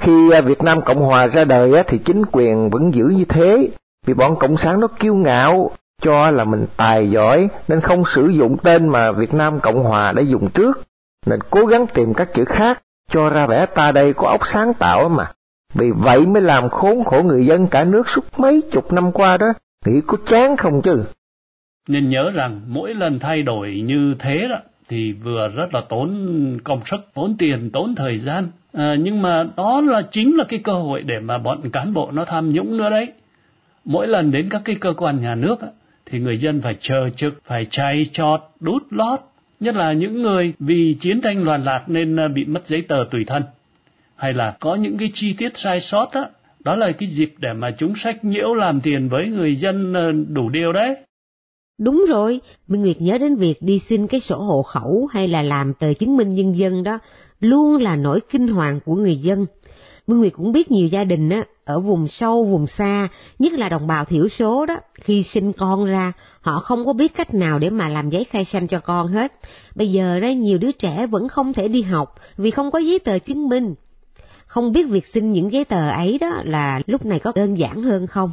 Khi 0.00 0.30
Việt 0.44 0.62
Nam 0.62 0.78
Cộng 0.84 1.00
Hòa 1.00 1.26
ra 1.26 1.44
đời 1.44 1.82
thì 1.86 1.98
chính 1.98 2.22
quyền 2.32 2.70
vẫn 2.70 2.90
giữ 2.94 3.04
như 3.04 3.24
thế, 3.28 3.68
vì 4.06 4.14
bọn 4.14 4.36
Cộng 4.36 4.56
sản 4.56 4.80
nó 4.80 4.86
kiêu 4.86 5.14
ngạo, 5.14 5.70
cho 6.02 6.30
là 6.30 6.44
mình 6.44 6.66
tài 6.76 7.10
giỏi 7.10 7.48
nên 7.68 7.80
không 7.80 8.02
sử 8.14 8.28
dụng 8.28 8.56
tên 8.62 8.88
mà 8.88 9.12
Việt 9.12 9.34
Nam 9.34 9.60
Cộng 9.60 9.84
Hòa 9.84 10.12
đã 10.12 10.22
dùng 10.22 10.50
trước, 10.50 10.82
nên 11.26 11.40
cố 11.50 11.66
gắng 11.66 11.86
tìm 11.94 12.14
các 12.14 12.34
chữ 12.34 12.44
khác 12.44 12.82
cho 13.10 13.30
ra 13.30 13.46
vẻ 13.46 13.66
ta 13.66 13.92
đây 13.92 14.12
có 14.12 14.28
óc 14.28 14.40
sáng 14.52 14.74
tạo 14.74 15.08
mà. 15.08 15.24
Vì 15.74 15.90
vậy 15.90 16.26
mới 16.26 16.42
làm 16.42 16.68
khốn 16.68 17.04
khổ 17.04 17.22
người 17.22 17.46
dân 17.46 17.66
cả 17.66 17.84
nước 17.84 18.08
suốt 18.08 18.24
mấy 18.38 18.62
chục 18.72 18.92
năm 18.92 19.12
qua 19.12 19.36
đó, 19.36 19.46
nghĩ 19.86 20.00
có 20.06 20.16
chán 20.26 20.56
không 20.56 20.82
chứ? 20.82 21.04
Nên 21.88 22.08
nhớ 22.08 22.30
rằng 22.34 22.60
mỗi 22.66 22.94
lần 22.94 23.18
thay 23.18 23.42
đổi 23.42 23.82
như 23.84 24.14
thế 24.18 24.46
đó, 24.50 24.56
thì 24.88 25.12
vừa 25.12 25.48
rất 25.48 25.74
là 25.74 25.80
tốn 25.88 26.08
công 26.64 26.80
sức, 26.84 27.00
tốn 27.14 27.36
tiền, 27.38 27.70
tốn 27.72 27.94
thời 27.94 28.18
gian. 28.18 28.48
À, 28.72 28.94
nhưng 28.98 29.22
mà 29.22 29.44
đó 29.56 29.80
là 29.80 30.02
chính 30.10 30.36
là 30.36 30.44
cái 30.44 30.58
cơ 30.64 30.72
hội 30.72 31.02
để 31.02 31.20
mà 31.20 31.38
bọn 31.38 31.70
cán 31.70 31.94
bộ 31.94 32.10
nó 32.12 32.24
tham 32.24 32.52
nhũng 32.52 32.76
nữa 32.76 32.90
đấy 32.90 33.12
mỗi 33.84 34.08
lần 34.08 34.30
đến 34.30 34.48
các 34.50 34.62
cái 34.64 34.76
cơ 34.80 34.94
quan 34.96 35.20
nhà 35.20 35.34
nước 35.34 35.56
thì 36.06 36.18
người 36.18 36.38
dân 36.38 36.60
phải 36.60 36.74
chờ 36.80 37.08
trực, 37.16 37.34
phải 37.44 37.66
chay 37.70 38.06
chọt, 38.12 38.40
đút 38.60 38.82
lót, 38.90 39.20
nhất 39.60 39.74
là 39.74 39.92
những 39.92 40.22
người 40.22 40.52
vì 40.58 40.96
chiến 41.00 41.20
tranh 41.20 41.42
loạn 41.42 41.64
lạc 41.64 41.84
nên 41.86 42.16
ờ, 42.16 42.22
bị 42.34 42.44
mất 42.44 42.66
giấy 42.66 42.82
tờ 42.88 42.96
tùy 43.10 43.24
thân. 43.24 43.42
Hay 44.16 44.34
là 44.34 44.56
có 44.60 44.74
những 44.74 44.98
cái 44.98 45.10
chi 45.14 45.34
tiết 45.38 45.52
sai 45.54 45.80
sót 45.80 46.10
đó, 46.14 46.28
đó 46.64 46.76
là 46.76 46.92
cái 46.92 47.08
dịp 47.08 47.34
để 47.38 47.52
mà 47.52 47.70
chúng 47.70 47.94
sách 47.96 48.24
nhiễu 48.24 48.54
làm 48.54 48.80
tiền 48.80 49.08
với 49.08 49.28
người 49.28 49.56
dân 49.56 49.92
ờ, 49.92 50.12
đủ 50.28 50.48
điều 50.48 50.72
đấy. 50.72 50.96
Đúng 51.78 52.04
rồi, 52.08 52.40
Minh 52.68 52.82
Nguyệt 52.82 53.00
nhớ 53.00 53.18
đến 53.18 53.36
việc 53.36 53.54
đi 53.60 53.78
xin 53.78 54.06
cái 54.06 54.20
sổ 54.20 54.38
hộ 54.38 54.62
khẩu 54.62 55.08
hay 55.12 55.28
là 55.28 55.42
làm 55.42 55.74
tờ 55.74 55.94
chứng 55.94 56.16
minh 56.16 56.34
nhân 56.34 56.52
dân 56.52 56.82
đó, 56.82 56.98
luôn 57.40 57.82
là 57.82 57.96
nỗi 57.96 58.20
kinh 58.30 58.48
hoàng 58.48 58.80
của 58.84 58.94
người 58.94 59.16
dân. 59.16 59.46
Minh 60.12 60.20
Nguyệt 60.20 60.32
cũng 60.36 60.52
biết 60.52 60.70
nhiều 60.70 60.86
gia 60.86 61.04
đình 61.04 61.28
á, 61.28 61.44
ở 61.64 61.80
vùng 61.80 62.08
sâu, 62.08 62.44
vùng 62.44 62.66
xa, 62.66 63.08
nhất 63.38 63.52
là 63.52 63.68
đồng 63.68 63.86
bào 63.86 64.04
thiểu 64.04 64.28
số 64.28 64.66
đó, 64.66 64.76
khi 64.94 65.22
sinh 65.22 65.52
con 65.52 65.84
ra, 65.84 66.12
họ 66.40 66.60
không 66.60 66.84
có 66.84 66.92
biết 66.92 67.14
cách 67.14 67.34
nào 67.34 67.58
để 67.58 67.70
mà 67.70 67.88
làm 67.88 68.10
giấy 68.10 68.24
khai 68.24 68.44
sinh 68.44 68.66
cho 68.66 68.80
con 68.80 69.06
hết. 69.06 69.32
Bây 69.74 69.92
giờ 69.92 70.20
đó 70.20 70.28
nhiều 70.28 70.58
đứa 70.58 70.72
trẻ 70.72 71.06
vẫn 71.06 71.28
không 71.28 71.52
thể 71.52 71.68
đi 71.68 71.82
học 71.82 72.14
vì 72.36 72.50
không 72.50 72.70
có 72.70 72.78
giấy 72.78 72.98
tờ 72.98 73.18
chứng 73.18 73.48
minh. 73.48 73.74
Không 74.46 74.72
biết 74.72 74.88
việc 74.88 75.06
xin 75.06 75.32
những 75.32 75.52
giấy 75.52 75.64
tờ 75.64 75.90
ấy 75.90 76.18
đó 76.20 76.42
là 76.44 76.80
lúc 76.86 77.06
này 77.06 77.18
có 77.18 77.32
đơn 77.34 77.58
giản 77.58 77.82
hơn 77.82 78.06
không? 78.06 78.32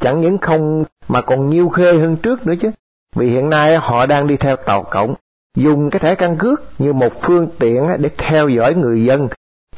Chẳng 0.00 0.20
những 0.20 0.38
không 0.38 0.84
mà 1.08 1.20
còn 1.20 1.50
nhiều 1.50 1.68
khê 1.68 1.92
hơn 1.92 2.16
trước 2.16 2.46
nữa 2.46 2.54
chứ. 2.60 2.70
Vì 3.16 3.30
hiện 3.30 3.48
nay 3.48 3.76
họ 3.76 4.06
đang 4.06 4.26
đi 4.26 4.36
theo 4.36 4.56
tàu 4.56 4.82
cộng, 4.82 5.14
dùng 5.56 5.90
cái 5.90 6.00
thẻ 6.00 6.14
căn 6.14 6.36
cước 6.38 6.62
như 6.78 6.92
một 6.92 7.22
phương 7.22 7.48
tiện 7.58 7.82
để 7.98 8.10
theo 8.18 8.48
dõi 8.48 8.74
người 8.74 9.04
dân 9.04 9.28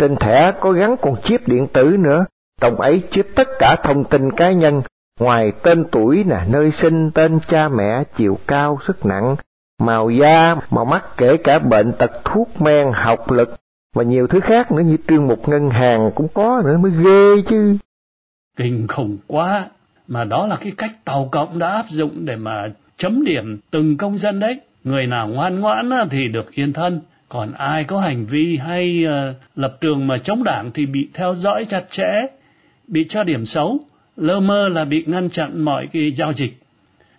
trên 0.03 0.17
thẻ 0.17 0.53
có 0.61 0.73
gắn 0.73 0.97
con 1.01 1.15
chip 1.25 1.49
điện 1.49 1.67
tử 1.73 1.97
nữa, 1.99 2.25
trong 2.61 2.77
ấy 2.77 3.03
chứa 3.11 3.23
tất 3.35 3.49
cả 3.59 3.77
thông 3.83 4.05
tin 4.05 4.33
cá 4.33 4.53
nhân, 4.53 4.83
ngoài 5.21 5.53
tên 5.63 5.85
tuổi 5.93 6.25
nè, 6.25 6.37
nơi 6.51 6.71
sinh, 6.71 7.11
tên 7.11 7.39
cha 7.49 7.69
mẹ, 7.69 8.03
chiều 8.17 8.39
cao, 8.47 8.79
sức 8.87 9.07
nặng, 9.07 9.37
màu 9.81 10.11
da, 10.11 10.57
màu 10.71 10.85
mắt 10.85 11.05
kể 11.17 11.37
cả 11.37 11.59
bệnh 11.59 11.93
tật 11.93 12.11
thuốc 12.25 12.49
men, 12.61 12.93
học 12.95 13.31
lực. 13.31 13.55
Và 13.95 14.03
nhiều 14.03 14.27
thứ 14.27 14.41
khác 14.41 14.73
nữa 14.73 14.83
như 14.83 14.97
trương 15.09 15.27
mục 15.27 15.49
ngân 15.49 15.71
hàng 15.71 16.11
cũng 16.15 16.29
có 16.35 16.63
nữa 16.65 16.79
mới 16.79 16.93
ghê 17.05 17.43
chứ. 17.49 17.77
Kinh 18.57 18.89
khủng 18.89 19.19
quá, 19.27 19.67
mà 20.09 20.25
đó 20.25 20.47
là 20.47 20.57
cái 20.57 20.73
cách 20.77 21.05
tàu 21.05 21.29
cộng 21.33 21.59
đã 21.59 21.69
áp 21.69 21.87
dụng 21.89 22.27
để 22.27 22.37
mà 22.37 22.69
chấm 22.97 23.25
điểm 23.25 23.59
từng 23.71 23.97
công 23.97 24.19
dân 24.19 24.41
đấy. 24.41 24.61
Người 24.85 25.07
nào 25.07 25.29
ngoan 25.29 25.61
ngoãn 25.61 25.91
thì 26.11 26.29
được 26.29 26.51
yên 26.53 26.73
thân, 26.73 27.01
còn 27.33 27.53
ai 27.53 27.85
có 27.85 28.01
hành 28.01 28.27
vi 28.27 28.57
hay 28.57 29.05
uh, 29.05 29.37
lập 29.57 29.77
trường 29.81 30.07
mà 30.07 30.19
chống 30.19 30.45
đảng 30.45 30.71
thì 30.75 30.87
bị 30.87 31.09
theo 31.15 31.35
dõi 31.35 31.65
chặt 31.71 31.85
chẽ, 31.91 32.11
bị 32.89 33.05
cho 33.09 33.25
điểm 33.25 33.47
xấu, 33.47 33.81
lơ 34.17 34.41
mơ 34.41 34.69
là 34.69 34.85
bị 34.85 35.05
ngăn 35.07 35.31
chặn 35.31 35.65
mọi 35.65 35.89
cái 35.93 36.11
giao 36.11 36.33
dịch, 36.33 36.53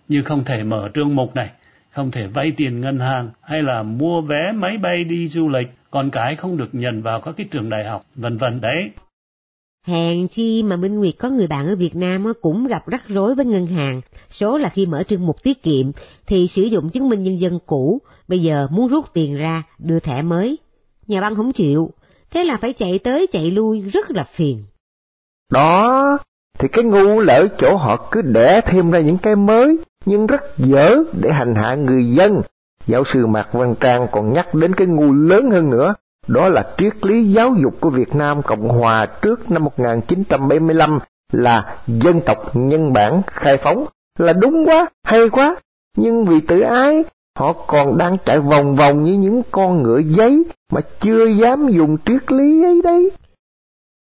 như 0.08 0.22
không 0.22 0.44
thể 0.44 0.62
mở 0.62 0.88
trương 0.94 1.16
mục 1.16 1.34
này, 1.34 1.50
không 1.90 2.10
thể 2.10 2.26
vay 2.26 2.52
tiền 2.56 2.80
ngân 2.80 2.98
hàng 2.98 3.30
hay 3.42 3.62
là 3.62 3.82
mua 3.82 4.20
vé 4.20 4.52
máy 4.54 4.78
bay 4.82 5.04
đi 5.04 5.26
du 5.26 5.48
lịch, 5.48 5.66
con 5.90 6.10
cái 6.10 6.36
không 6.36 6.56
được 6.56 6.68
nhận 6.72 7.02
vào 7.02 7.20
các 7.20 7.34
cái 7.36 7.46
trường 7.50 7.70
đại 7.70 7.84
học, 7.84 8.02
vân 8.14 8.36
vân 8.36 8.60
đấy. 8.60 8.90
Hèn 9.86 10.28
chi 10.28 10.62
mà 10.62 10.76
Minh 10.76 10.98
Nguyệt 10.98 11.14
có 11.18 11.28
người 11.28 11.46
bạn 11.46 11.66
ở 11.66 11.76
Việt 11.76 11.96
Nam 11.96 12.24
cũng 12.40 12.66
gặp 12.66 12.82
rắc 12.86 13.08
rối 13.08 13.34
với 13.34 13.44
ngân 13.44 13.66
hàng. 13.66 14.00
Số 14.30 14.58
là 14.58 14.68
khi 14.68 14.86
mở 14.86 15.02
trương 15.02 15.26
mục 15.26 15.42
tiết 15.42 15.62
kiệm 15.62 15.92
thì 16.26 16.48
sử 16.48 16.62
dụng 16.62 16.90
chứng 16.90 17.08
minh 17.08 17.22
nhân 17.22 17.40
dân 17.40 17.58
cũ, 17.66 18.00
bây 18.28 18.38
giờ 18.38 18.66
muốn 18.70 18.88
rút 18.88 19.04
tiền 19.12 19.36
ra, 19.36 19.62
đưa 19.78 20.00
thẻ 20.00 20.22
mới. 20.22 20.58
Nhà 21.06 21.20
băng 21.20 21.34
không 21.34 21.52
chịu, 21.52 21.90
thế 22.30 22.44
là 22.44 22.56
phải 22.56 22.72
chạy 22.72 22.98
tới 22.98 23.26
chạy 23.32 23.50
lui 23.50 23.80
rất 23.80 24.10
là 24.10 24.24
phiền. 24.24 24.64
Đó, 25.52 26.18
thì 26.58 26.68
cái 26.68 26.84
ngu 26.84 27.20
lỡ 27.20 27.48
chỗ 27.58 27.76
họ 27.76 28.08
cứ 28.10 28.22
đẻ 28.22 28.60
thêm 28.66 28.90
ra 28.90 29.00
những 29.00 29.18
cái 29.18 29.36
mới, 29.36 29.78
nhưng 30.06 30.26
rất 30.26 30.58
dở 30.58 30.96
để 31.12 31.32
hành 31.32 31.54
hạ 31.54 31.74
người 31.74 32.10
dân. 32.10 32.40
Giáo 32.86 33.04
sư 33.12 33.26
Mạc 33.26 33.52
Văn 33.52 33.74
Trang 33.80 34.06
còn 34.12 34.32
nhắc 34.32 34.54
đến 34.54 34.74
cái 34.74 34.86
ngu 34.86 35.12
lớn 35.12 35.50
hơn 35.50 35.70
nữa, 35.70 35.94
đó 36.28 36.48
là 36.48 36.74
triết 36.78 37.06
lý 37.06 37.32
giáo 37.32 37.54
dục 37.62 37.74
của 37.80 37.90
Việt 37.90 38.14
Nam 38.14 38.42
Cộng 38.42 38.68
Hòa 38.68 39.06
trước 39.06 39.50
năm 39.50 39.64
1975 39.64 40.98
là 41.32 41.76
dân 41.86 42.20
tộc 42.26 42.56
nhân 42.56 42.92
bản 42.92 43.22
khai 43.26 43.56
phóng, 43.56 43.86
là 44.18 44.32
đúng 44.32 44.64
quá, 44.66 44.86
hay 45.04 45.28
quá, 45.28 45.56
nhưng 45.96 46.24
vì 46.24 46.40
tự 46.40 46.60
ái, 46.60 47.04
họ 47.38 47.52
còn 47.52 47.98
đang 47.98 48.16
chạy 48.26 48.40
vòng 48.40 48.76
vòng 48.76 49.04
như 49.04 49.12
những 49.12 49.42
con 49.50 49.82
ngựa 49.82 49.98
giấy 49.98 50.44
mà 50.72 50.80
chưa 51.00 51.26
dám 51.26 51.68
dùng 51.68 51.96
triết 52.06 52.32
lý 52.32 52.62
ấy 52.64 52.80
đấy. 52.84 53.10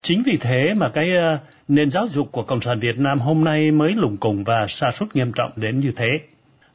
Chính 0.03 0.23
vì 0.25 0.37
thế 0.41 0.73
mà 0.77 0.89
cái 0.93 1.05
uh, 1.35 1.39
nền 1.67 1.89
giáo 1.89 2.07
dục 2.07 2.31
của 2.31 2.43
Cộng 2.43 2.61
sản 2.61 2.79
Việt 2.79 2.97
Nam 2.97 3.19
hôm 3.19 3.43
nay 3.43 3.71
mới 3.71 3.91
lủng 3.91 4.17
củng 4.17 4.43
và 4.43 4.65
sa 4.67 4.91
sút 4.91 5.15
nghiêm 5.15 5.31
trọng 5.35 5.51
đến 5.55 5.79
như 5.79 5.91
thế. 5.95 6.07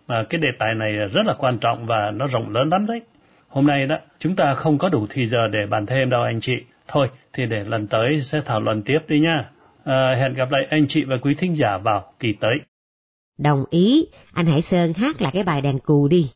Và 0.07 0.23
cái 0.23 0.41
đề 0.41 0.49
tài 0.59 0.75
này 0.75 0.93
rất 0.93 1.23
là 1.27 1.35
quan 1.39 1.59
trọng 1.59 1.87
và 1.87 2.11
nó 2.11 2.27
rộng 2.27 2.51
lớn 2.51 2.69
lắm 2.71 2.87
đấy. 2.87 3.01
Hôm 3.49 3.67
nay 3.67 3.87
đó, 3.87 3.97
chúng 4.19 4.37
ta 4.37 4.55
không 4.55 4.79
có 4.79 4.89
đủ 4.89 5.07
thì 5.11 5.27
giờ 5.27 5.49
để 5.53 5.67
bàn 5.67 5.87
thêm 5.87 6.11
đâu 6.11 6.23
anh 6.23 6.41
chị. 6.41 6.63
Thôi, 6.89 7.09
thì 7.33 7.47
để 7.47 7.65
lần 7.65 7.87
tới 7.87 8.21
sẽ 8.23 8.41
thảo 8.45 8.61
luận 8.61 8.83
tiếp 8.83 8.99
đi 9.09 9.21
nha. 9.21 9.51
À, 9.85 10.15
hẹn 10.19 10.35
gặp 10.35 10.51
lại 10.51 10.67
anh 10.71 10.87
chị 10.89 11.05
và 11.05 11.17
quý 11.23 11.35
thính 11.39 11.57
giả 11.57 11.79
vào 11.79 12.13
kỳ 12.21 12.33
tới. 12.41 12.55
Đồng 13.39 13.65
ý, 13.71 14.07
anh 14.33 14.47
Hải 14.47 14.63
Sơn 14.63 14.93
hát 14.93 15.23
lại 15.23 15.33
cái 15.35 15.43
bài 15.43 15.61
đàn 15.61 15.79
cù 15.79 16.09
đi. 16.09 16.31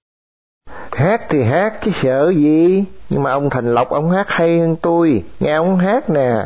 Hát 0.98 1.20
thì 1.28 1.42
hát 1.42 1.72
chứ 1.84 1.90
sợ 2.02 2.32
gì, 2.36 2.84
nhưng 3.10 3.22
mà 3.22 3.30
ông 3.32 3.50
Thành 3.50 3.74
Lộc 3.74 3.90
ông 3.90 4.10
hát 4.10 4.26
hay 4.28 4.58
hơn 4.58 4.76
tôi, 4.82 5.22
nghe 5.40 5.54
ông 5.54 5.78
hát 5.78 6.10
nè. 6.10 6.30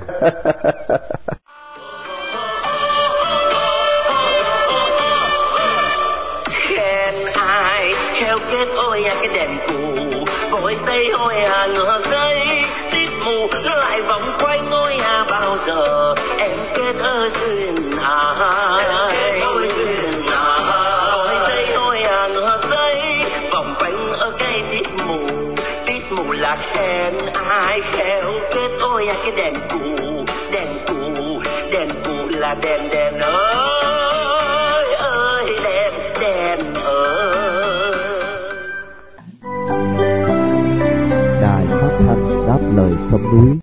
khen 6.68 7.14
ai 7.34 7.92
theo 8.20 8.38
kết 8.50 8.66
ôi 8.76 9.04
à 9.04 9.14
cái 9.20 9.28
đèn 9.34 9.58
cù. 9.66 9.72
Vội 10.50 10.76
xây 10.86 11.10
ôi 11.18 11.34
à 11.34 11.66
ngựa 11.66 12.00
dây 12.10 12.38
tít 12.92 13.10
mù 13.24 13.46
lại 13.76 14.02
vòng 14.02 14.31
cái 29.22 29.32
đèn 29.36 29.54
cũ 29.70 30.24
đèn 30.52 30.68
cũ 30.88 31.40
đèn 31.72 31.88
cũ 32.04 32.12
là 32.28 32.54
đèn 32.62 32.80
đèn 32.90 33.18
ơi 33.18 34.94
ơi 34.94 35.46
đèn 35.64 35.92
đèn 36.20 36.74
ơi. 36.74 37.96
Đài 41.42 41.66
phát 41.70 41.96
thanh 42.06 42.46
đáp 42.46 42.58
lời 42.76 42.92
sông 43.10 43.22
núi. 43.22 43.58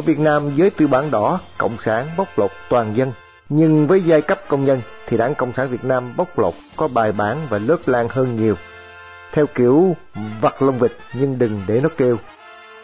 Ở 0.00 0.02
Việt 0.02 0.18
Nam 0.18 0.50
với 0.56 0.70
tư 0.70 0.86
bản 0.86 1.10
đỏ, 1.10 1.40
cộng 1.58 1.76
sản 1.84 2.08
bóc 2.16 2.38
lột 2.38 2.50
toàn 2.68 2.96
dân, 2.96 3.12
nhưng 3.48 3.86
với 3.86 4.02
giai 4.06 4.22
cấp 4.22 4.40
công 4.48 4.64
nhân 4.64 4.82
thì 5.06 5.16
đảng 5.16 5.34
Cộng 5.34 5.52
sản 5.52 5.68
Việt 5.68 5.84
Nam 5.84 6.12
bóc 6.16 6.38
lột 6.38 6.54
có 6.76 6.88
bài 6.88 7.12
bản 7.12 7.46
và 7.50 7.58
lớp 7.58 7.76
lan 7.86 8.08
hơn 8.10 8.36
nhiều. 8.36 8.54
Theo 9.32 9.46
kiểu 9.54 9.96
vặt 10.40 10.62
lông 10.62 10.78
vịt 10.78 10.92
nhưng 11.14 11.38
đừng 11.38 11.62
để 11.66 11.80
nó 11.80 11.88
kêu. 11.96 12.16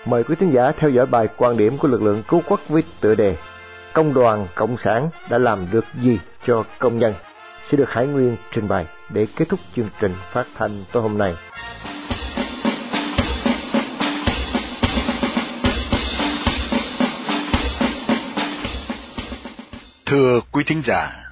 Mời 0.06 0.24
quý 0.24 0.34
thính 0.40 0.50
giả 0.50 0.72
theo 0.78 0.90
dõi 0.90 1.06
bài 1.06 1.28
quan 1.36 1.56
điểm 1.56 1.78
của 1.78 1.88
lực 1.88 2.02
lượng 2.02 2.22
cứu 2.28 2.42
quốc 2.48 2.60
với 2.68 2.82
tựa 3.00 3.14
đề 3.14 3.36
Công 3.92 4.14
đoàn 4.14 4.46
Cộng 4.54 4.76
sản 4.76 5.10
đã 5.30 5.38
làm 5.38 5.66
được 5.72 5.84
gì 6.02 6.18
cho 6.46 6.64
công 6.78 6.98
nhân 6.98 7.14
sẽ 7.70 7.76
được 7.76 7.90
Hải 7.90 8.06
Nguyên 8.06 8.36
trình 8.52 8.68
bày 8.68 8.86
để 9.10 9.26
kết 9.36 9.48
thúc 9.48 9.60
chương 9.76 9.88
trình 10.00 10.14
phát 10.32 10.46
thanh 10.56 10.70
tối 10.92 11.02
hôm 11.02 11.18
nay. 11.18 11.34
Thưa 20.06 20.40
quý 20.52 20.64
thính 20.64 20.82
giả, 20.84 21.30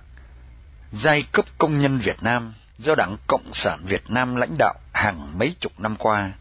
giai 0.93 1.25
cấp 1.33 1.45
công 1.59 1.79
nhân 1.79 1.99
Việt 1.99 2.23
Nam 2.23 2.53
do 2.79 2.95
Đảng 2.95 3.17
Cộng 3.27 3.53
sản 3.53 3.79
Việt 3.87 4.03
Nam 4.09 4.37
lãnh 4.37 4.55
đạo 4.59 4.75
hàng 4.93 5.39
mấy 5.39 5.55
chục 5.61 5.81
năm 5.81 5.97
qua 5.99 6.33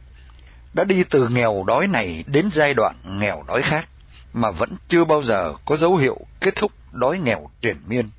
đã 0.73 0.83
đi 0.83 1.03
từ 1.03 1.29
nghèo 1.29 1.63
đói 1.67 1.87
này 1.87 2.23
đến 2.27 2.49
giai 2.53 2.73
đoạn 2.73 2.95
nghèo 3.05 3.43
đói 3.47 3.61
khác 3.61 3.89
mà 4.33 4.51
vẫn 4.51 4.69
chưa 4.87 5.05
bao 5.05 5.23
giờ 5.23 5.53
có 5.65 5.77
dấu 5.77 5.95
hiệu 5.95 6.17
kết 6.39 6.55
thúc 6.55 6.71
đói 6.91 7.19
nghèo 7.19 7.49
triền 7.61 7.77
miên. 7.87 8.09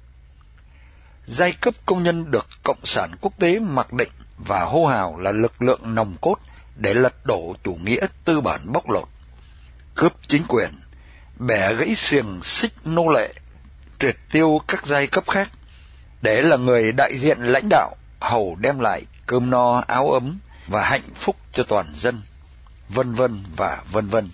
Giai 1.27 1.53
cấp 1.53 1.75
công 1.87 2.03
nhân 2.03 2.31
được 2.31 2.47
Cộng 2.63 2.85
sản 2.85 3.11
quốc 3.21 3.33
tế 3.39 3.59
mặc 3.59 3.93
định 3.93 4.13
và 4.39 4.61
hô 4.65 4.87
hào 4.87 5.19
là 5.19 5.33
lực 5.33 5.63
lượng 5.63 5.95
nòng 5.95 6.17
cốt 6.21 6.37
để 6.77 6.95
lật 6.95 7.27
đổ 7.27 7.57
chủ 7.65 7.75
nghĩa 7.85 8.07
tư 8.25 8.41
bản 8.41 8.73
bóc 8.73 8.91
lột, 8.91 9.09
cướp 9.95 10.13
chính 10.29 10.45
quyền, 10.49 10.71
bẻ 11.39 11.75
gãy 11.75 11.95
xiềng 11.97 12.41
xích 12.43 12.73
nô 12.85 13.09
lệ 13.09 13.35
triệt 13.99 14.17
tiêu 14.33 14.61
các 14.69 14.87
giai 14.87 15.07
cấp 15.07 15.25
khác. 15.31 15.51
Để 16.23 16.43
là 16.43 16.57
người 16.57 16.93
đại 16.93 17.19
diện 17.19 17.39
lãnh 17.41 17.69
đạo, 17.71 17.97
hầu 18.21 18.57
đem 18.61 18.79
lại 18.79 19.03
cơm 19.27 19.51
no 19.51 19.85
áo 19.87 20.11
ấm 20.11 20.39
và 20.67 20.85
hạnh 20.85 21.15
phúc 21.15 21.37
cho 21.53 21.63
toàn 21.63 21.87
dân, 21.97 22.21
vân 22.89 23.15
vân 23.15 23.43
và 23.57 23.83
vân 23.93 24.09
vân. 24.09 24.31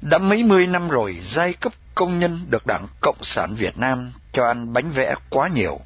Đã 0.00 0.18
mấy 0.18 0.42
mươi 0.42 0.66
năm 0.66 0.88
rồi, 0.88 1.16
giai 1.24 1.52
cấp 1.52 1.72
công 1.94 2.18
nhân 2.18 2.46
được 2.50 2.66
đảng 2.66 2.86
cộng 3.00 3.24
sản 3.24 3.54
việt 3.54 3.78
nam 3.78 4.12
cho 4.32 4.46
ăn 4.46 4.72
bánh 4.72 4.90
vẽ 4.90 5.14
quá 5.30 5.48
nhiều. 5.48 5.80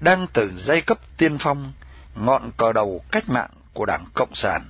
Đang 0.00 0.26
từ 0.32 0.50
giai 0.58 0.80
cấp 0.80 0.98
tiên 1.16 1.38
phong, 1.38 1.72
ngọn 2.14 2.50
cờ 2.56 2.72
đầu 2.72 3.04
cách 3.12 3.28
mạng 3.28 3.50
của 3.72 3.86
đảng 3.86 4.04
cộng 4.14 4.34
sản, 4.34 4.62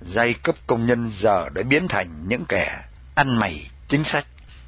giai 0.00 0.34
cấp 0.34 0.54
công 0.66 0.86
nhân 0.86 1.12
giờ 1.18 1.48
đã 1.54 1.62
biến 1.62 1.88
thành 1.88 2.28
những 2.28 2.44
kẻ 2.48 2.84
ăn 3.14 3.36
mày 3.36 3.70
chính 3.88 4.04
sách 4.04 4.26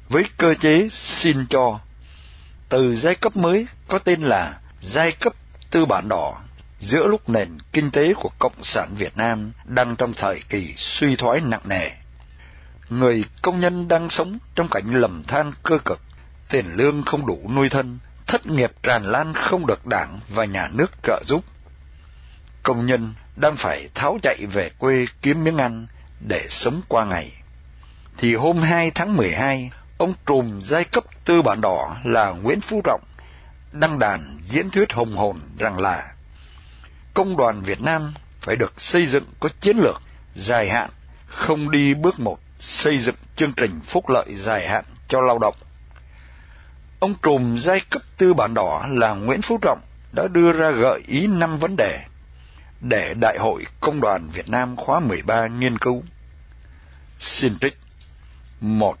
với 0.09 0.23
cơ 0.37 0.53
chế 0.53 0.89
xin 0.91 1.45
cho 1.49 1.79
từ 2.69 2.95
giai 2.95 3.15
cấp 3.15 3.35
mới 3.35 3.67
có 3.87 3.99
tên 3.99 4.21
là 4.21 4.59
giai 4.81 5.11
cấp 5.11 5.33
tư 5.71 5.85
bản 5.85 6.09
đỏ 6.09 6.41
giữa 6.79 7.07
lúc 7.07 7.29
nền 7.29 7.49
kinh 7.73 7.91
tế 7.91 8.13
của 8.13 8.29
cộng 8.39 8.63
sản 8.63 8.89
Việt 8.97 9.17
Nam 9.17 9.51
đang 9.65 9.95
trong 9.95 10.13
thời 10.13 10.41
kỳ 10.49 10.73
suy 10.77 11.15
thoái 11.15 11.41
nặng 11.41 11.61
nề. 11.65 11.89
Người 12.89 13.23
công 13.41 13.59
nhân 13.59 13.87
đang 13.87 14.09
sống 14.09 14.37
trong 14.55 14.67
cảnh 14.71 14.93
lầm 14.93 15.23
than 15.23 15.51
cơ 15.63 15.77
cực, 15.85 15.99
tiền 16.49 16.65
lương 16.73 17.03
không 17.03 17.25
đủ 17.25 17.49
nuôi 17.55 17.69
thân, 17.69 17.99
thất 18.27 18.45
nghiệp 18.45 18.71
tràn 18.83 19.03
lan 19.03 19.33
không 19.33 19.67
được 19.67 19.85
đảng 19.85 20.19
và 20.29 20.45
nhà 20.45 20.69
nước 20.73 20.91
trợ 21.03 21.23
giúp. 21.25 21.43
Công 22.63 22.85
nhân 22.85 23.13
đang 23.35 23.55
phải 23.57 23.89
tháo 23.93 24.17
chạy 24.23 24.45
về 24.53 24.69
quê 24.77 25.05
kiếm 25.21 25.43
miếng 25.43 25.57
ăn 25.57 25.87
để 26.27 26.47
sống 26.49 26.81
qua 26.87 27.05
ngày. 27.05 27.31
Thì 28.17 28.35
hôm 28.35 28.57
2 28.57 28.91
tháng 28.91 29.17
12, 29.17 29.71
ông 30.03 30.13
trùm 30.25 30.61
giai 30.63 30.83
cấp 30.83 31.03
tư 31.25 31.41
bản 31.41 31.61
đỏ 31.61 31.97
là 32.03 32.31
Nguyễn 32.31 32.61
Phú 32.61 32.81
Trọng 32.83 33.01
đăng 33.71 33.99
đàn 33.99 34.37
diễn 34.47 34.69
thuyết 34.69 34.93
hùng 34.93 35.15
hồn 35.15 35.39
rằng 35.59 35.79
là 35.79 36.13
công 37.13 37.37
đoàn 37.37 37.61
Việt 37.61 37.81
Nam 37.81 38.13
phải 38.41 38.55
được 38.55 38.81
xây 38.81 39.05
dựng 39.05 39.23
có 39.39 39.49
chiến 39.61 39.77
lược 39.77 40.01
dài 40.35 40.69
hạn, 40.69 40.89
không 41.27 41.71
đi 41.71 41.93
bước 41.93 42.19
một 42.19 42.39
xây 42.59 42.97
dựng 42.97 43.15
chương 43.35 43.53
trình 43.53 43.79
phúc 43.85 44.09
lợi 44.09 44.35
dài 44.35 44.67
hạn 44.67 44.85
cho 45.07 45.21
lao 45.21 45.39
động. 45.39 45.55
Ông 46.99 47.13
trùm 47.21 47.57
giai 47.59 47.81
cấp 47.89 48.01
tư 48.17 48.33
bản 48.33 48.53
đỏ 48.53 48.85
là 48.89 49.13
Nguyễn 49.13 49.41
Phú 49.41 49.59
Trọng 49.61 49.79
đã 50.11 50.27
đưa 50.27 50.51
ra 50.51 50.71
gợi 50.71 51.01
ý 51.07 51.27
năm 51.27 51.57
vấn 51.57 51.75
đề 51.75 51.99
để 52.81 53.13
Đại 53.13 53.37
hội 53.39 53.65
Công 53.79 54.01
đoàn 54.01 54.29
Việt 54.33 54.49
Nam 54.49 54.75
khóa 54.75 54.99
13 54.99 55.47
nghiên 55.47 55.77
cứu. 55.77 56.03
Xin 57.19 57.59
trích. 57.59 57.77
một 58.61 58.97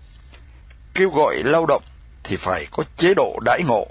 Kêu 0.93 1.09
gọi 1.09 1.43
lao 1.43 1.65
động 1.65 1.83
thì 2.23 2.35
phải 2.35 2.67
có 2.71 2.83
chế 2.97 3.13
độ 3.13 3.39
đãi 3.45 3.63
ngộ, 3.63 3.87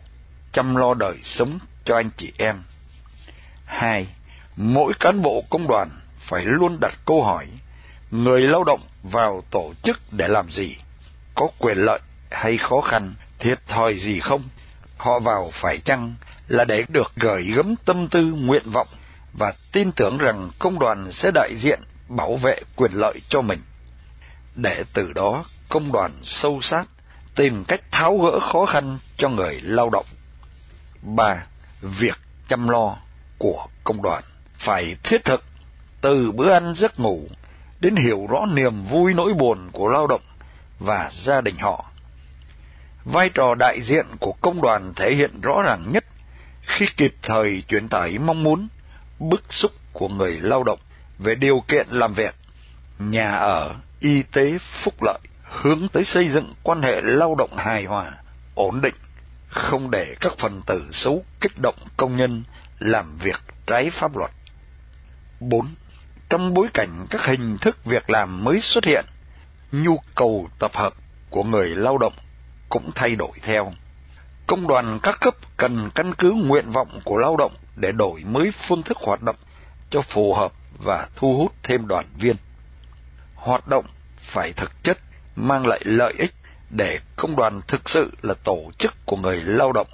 chăm 0.52 0.76
lo 0.76 0.94
đời 0.94 1.16
sống 1.22 1.58
cho 1.84 1.96
anh 1.96 2.10
chị 2.16 2.32
em. 2.38 2.62
Hai, 3.64 4.06
mỗi 4.56 4.92
cán 5.00 5.22
bộ 5.22 5.44
công 5.50 5.68
đoàn 5.68 5.88
phải 6.18 6.44
luôn 6.44 6.80
đặt 6.80 6.94
câu 7.04 7.24
hỏi, 7.24 7.46
người 8.10 8.40
lao 8.40 8.64
động 8.64 8.80
vào 9.02 9.44
tổ 9.50 9.72
chức 9.82 10.00
để 10.10 10.28
làm 10.28 10.50
gì? 10.50 10.76
Có 11.34 11.48
quyền 11.58 11.78
lợi 11.78 12.00
hay 12.30 12.58
khó 12.58 12.80
khăn, 12.80 13.14
thiệt 13.38 13.66
thòi 13.68 13.98
gì 13.98 14.20
không? 14.20 14.42
Họ 14.96 15.18
vào 15.18 15.50
phải 15.52 15.78
chăng 15.78 16.14
là 16.48 16.64
để 16.64 16.84
được 16.88 17.12
gửi 17.16 17.42
gấm 17.42 17.74
tâm 17.84 18.08
tư 18.08 18.24
nguyện 18.24 18.70
vọng 18.72 18.88
và 19.32 19.52
tin 19.72 19.92
tưởng 19.92 20.18
rằng 20.18 20.50
công 20.58 20.78
đoàn 20.78 21.12
sẽ 21.12 21.30
đại 21.34 21.56
diện 21.56 21.80
bảo 22.08 22.36
vệ 22.36 22.60
quyền 22.76 22.92
lợi 22.92 23.20
cho 23.28 23.40
mình. 23.40 23.60
Để 24.54 24.84
từ 24.94 25.12
đó 25.12 25.44
công 25.72 25.92
đoàn 25.92 26.12
sâu 26.24 26.60
sát 26.62 26.84
tìm 27.34 27.64
cách 27.68 27.80
tháo 27.90 28.18
gỡ 28.18 28.40
khó 28.40 28.66
khăn 28.66 28.98
cho 29.16 29.28
người 29.28 29.60
lao 29.60 29.90
động. 29.90 30.06
ba 31.02 31.46
Việc 31.80 32.18
chăm 32.48 32.68
lo 32.68 32.96
của 33.38 33.66
công 33.84 34.02
đoàn 34.02 34.22
phải 34.58 34.96
thiết 35.02 35.24
thực 35.24 35.44
từ 36.00 36.32
bữa 36.32 36.52
ăn 36.52 36.74
giấc 36.76 37.00
ngủ 37.00 37.28
đến 37.80 37.96
hiểu 37.96 38.26
rõ 38.30 38.46
niềm 38.54 38.84
vui 38.84 39.14
nỗi 39.14 39.34
buồn 39.34 39.70
của 39.72 39.88
lao 39.88 40.06
động 40.06 40.20
và 40.78 41.10
gia 41.12 41.40
đình 41.40 41.56
họ. 41.56 41.84
Vai 43.04 43.28
trò 43.28 43.54
đại 43.54 43.80
diện 43.82 44.06
của 44.20 44.32
công 44.40 44.62
đoàn 44.62 44.92
thể 44.96 45.14
hiện 45.14 45.40
rõ 45.40 45.62
ràng 45.62 45.92
nhất 45.92 46.04
khi 46.62 46.86
kịp 46.96 47.14
thời 47.22 47.62
truyền 47.68 47.88
tải 47.88 48.18
mong 48.18 48.42
muốn, 48.42 48.68
bức 49.18 49.52
xúc 49.52 49.72
của 49.92 50.08
người 50.08 50.40
lao 50.40 50.64
động 50.64 50.78
về 51.18 51.34
điều 51.34 51.62
kiện 51.68 51.86
làm 51.90 52.14
việc, 52.14 52.34
nhà 52.98 53.30
ở, 53.30 53.74
y 54.00 54.22
tế, 54.22 54.58
phúc 54.58 55.02
lợi, 55.02 55.18
hướng 55.60 55.88
tới 55.88 56.04
xây 56.04 56.28
dựng 56.28 56.54
quan 56.62 56.82
hệ 56.82 57.00
lao 57.00 57.34
động 57.34 57.56
hài 57.56 57.84
hòa, 57.84 58.12
ổn 58.54 58.80
định, 58.80 58.94
không 59.48 59.90
để 59.90 60.16
các 60.20 60.32
phần 60.38 60.62
tử 60.66 60.84
xấu 60.92 61.24
kích 61.40 61.58
động 61.62 61.76
công 61.96 62.16
nhân 62.16 62.42
làm 62.78 63.18
việc 63.18 63.40
trái 63.66 63.90
pháp 63.90 64.16
luật. 64.16 64.30
4. 65.40 65.66
Trong 66.30 66.54
bối 66.54 66.68
cảnh 66.74 67.06
các 67.10 67.24
hình 67.24 67.58
thức 67.58 67.84
việc 67.84 68.10
làm 68.10 68.44
mới 68.44 68.60
xuất 68.60 68.84
hiện, 68.84 69.04
nhu 69.72 69.98
cầu 70.14 70.48
tập 70.58 70.70
hợp 70.74 70.94
của 71.30 71.44
người 71.44 71.68
lao 71.68 71.98
động 71.98 72.12
cũng 72.68 72.90
thay 72.94 73.16
đổi 73.16 73.32
theo. 73.42 73.72
Công 74.46 74.66
đoàn 74.66 74.98
các 75.02 75.20
cấp 75.20 75.34
cần 75.56 75.90
căn 75.94 76.14
cứ 76.14 76.30
nguyện 76.30 76.70
vọng 76.70 77.00
của 77.04 77.18
lao 77.18 77.36
động 77.36 77.52
để 77.76 77.92
đổi 77.92 78.24
mới 78.24 78.52
phương 78.68 78.82
thức 78.82 78.98
hoạt 79.00 79.22
động 79.22 79.36
cho 79.90 80.02
phù 80.02 80.34
hợp 80.34 80.52
và 80.84 81.08
thu 81.16 81.36
hút 81.36 81.52
thêm 81.62 81.86
đoàn 81.88 82.04
viên. 82.18 82.36
Hoạt 83.34 83.68
động 83.68 83.84
phải 84.18 84.52
thực 84.52 84.84
chất 84.84 84.98
mang 85.36 85.66
lại 85.66 85.80
lợi 85.84 86.14
ích 86.18 86.34
để 86.70 87.00
công 87.16 87.36
đoàn 87.36 87.60
thực 87.68 87.90
sự 87.90 88.12
là 88.22 88.34
tổ 88.34 88.58
chức 88.78 88.94
của 89.06 89.16
người 89.16 89.40
lao 89.44 89.72
động, 89.72 89.88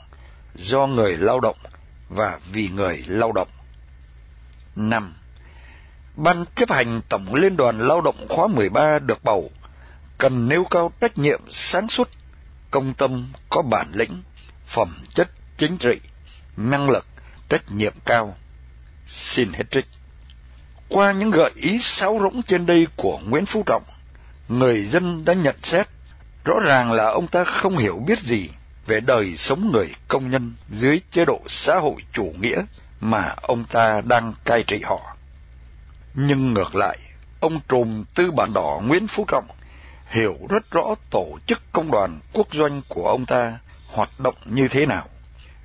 do 0.55 0.87
người 0.87 1.16
lao 1.16 1.40
động 1.40 1.57
và 2.09 2.38
vì 2.53 2.68
người 2.68 3.05
lao 3.07 3.33
động. 3.33 3.48
5. 4.77 5.14
Ban 6.16 6.44
chấp 6.55 6.70
hành 6.70 7.01
Tổng 7.09 7.35
Liên 7.35 7.57
đoàn 7.57 7.79
Lao 7.79 8.01
động 8.01 8.27
khóa 8.29 8.46
13 8.46 8.98
được 8.98 9.24
bầu 9.24 9.51
cần 10.18 10.48
nêu 10.48 10.64
cao 10.64 10.92
trách 11.01 11.18
nhiệm 11.18 11.40
sáng 11.53 11.88
suốt, 11.88 12.09
công 12.70 12.94
tâm, 12.94 13.27
có 13.48 13.62
bản 13.62 13.87
lĩnh, 13.92 14.22
phẩm 14.66 14.88
chất 15.14 15.31
chính 15.57 15.79
trị, 15.79 16.01
năng 16.57 16.90
lực, 16.90 17.07
trách 17.48 17.62
nhiệm 17.72 17.92
cao. 18.05 18.37
Xin 19.09 19.53
hết 19.53 19.70
trích. 19.70 19.87
Qua 20.88 21.12
những 21.12 21.31
gợi 21.31 21.51
ý 21.55 21.79
sáo 21.83 22.18
rỗng 22.22 22.42
trên 22.42 22.66
đây 22.66 22.87
của 22.96 23.20
Nguyễn 23.29 23.46
Phú 23.46 23.62
Trọng, 23.66 23.83
người 24.48 24.87
dân 24.87 25.24
đã 25.24 25.34
nhận 25.34 25.56
xét 25.62 25.88
rõ 26.44 26.54
ràng 26.64 26.92
là 26.92 27.04
ông 27.11 27.26
ta 27.26 27.44
không 27.44 27.76
hiểu 27.76 28.02
biết 28.06 28.18
gì 28.18 28.50
về 28.87 29.00
đời 29.00 29.37
sống 29.37 29.70
người 29.72 29.94
công 30.08 30.30
nhân 30.30 30.52
dưới 30.70 31.00
chế 31.11 31.24
độ 31.24 31.40
xã 31.48 31.78
hội 31.78 31.96
chủ 32.12 32.32
nghĩa 32.40 32.64
mà 33.00 33.34
ông 33.42 33.64
ta 33.64 34.00
đang 34.04 34.32
cai 34.44 34.62
trị 34.62 34.80
họ. 34.82 35.16
Nhưng 36.14 36.54
ngược 36.54 36.74
lại, 36.74 36.98
ông 37.40 37.61
trùm 37.68 38.04
tư 38.14 38.30
bản 38.30 38.52
đỏ 38.54 38.80
Nguyễn 38.87 39.06
Phú 39.06 39.24
Trọng 39.28 39.44
hiểu 40.08 40.37
rất 40.48 40.70
rõ 40.70 40.94
tổ 41.11 41.38
chức 41.46 41.58
công 41.72 41.90
đoàn 41.90 42.18
quốc 42.32 42.46
doanh 42.52 42.82
của 42.88 43.08
ông 43.08 43.26
ta 43.26 43.58
hoạt 43.92 44.11
động 44.20 44.34
như 44.44 44.68
thế 44.68 44.87
nào. 44.87 45.08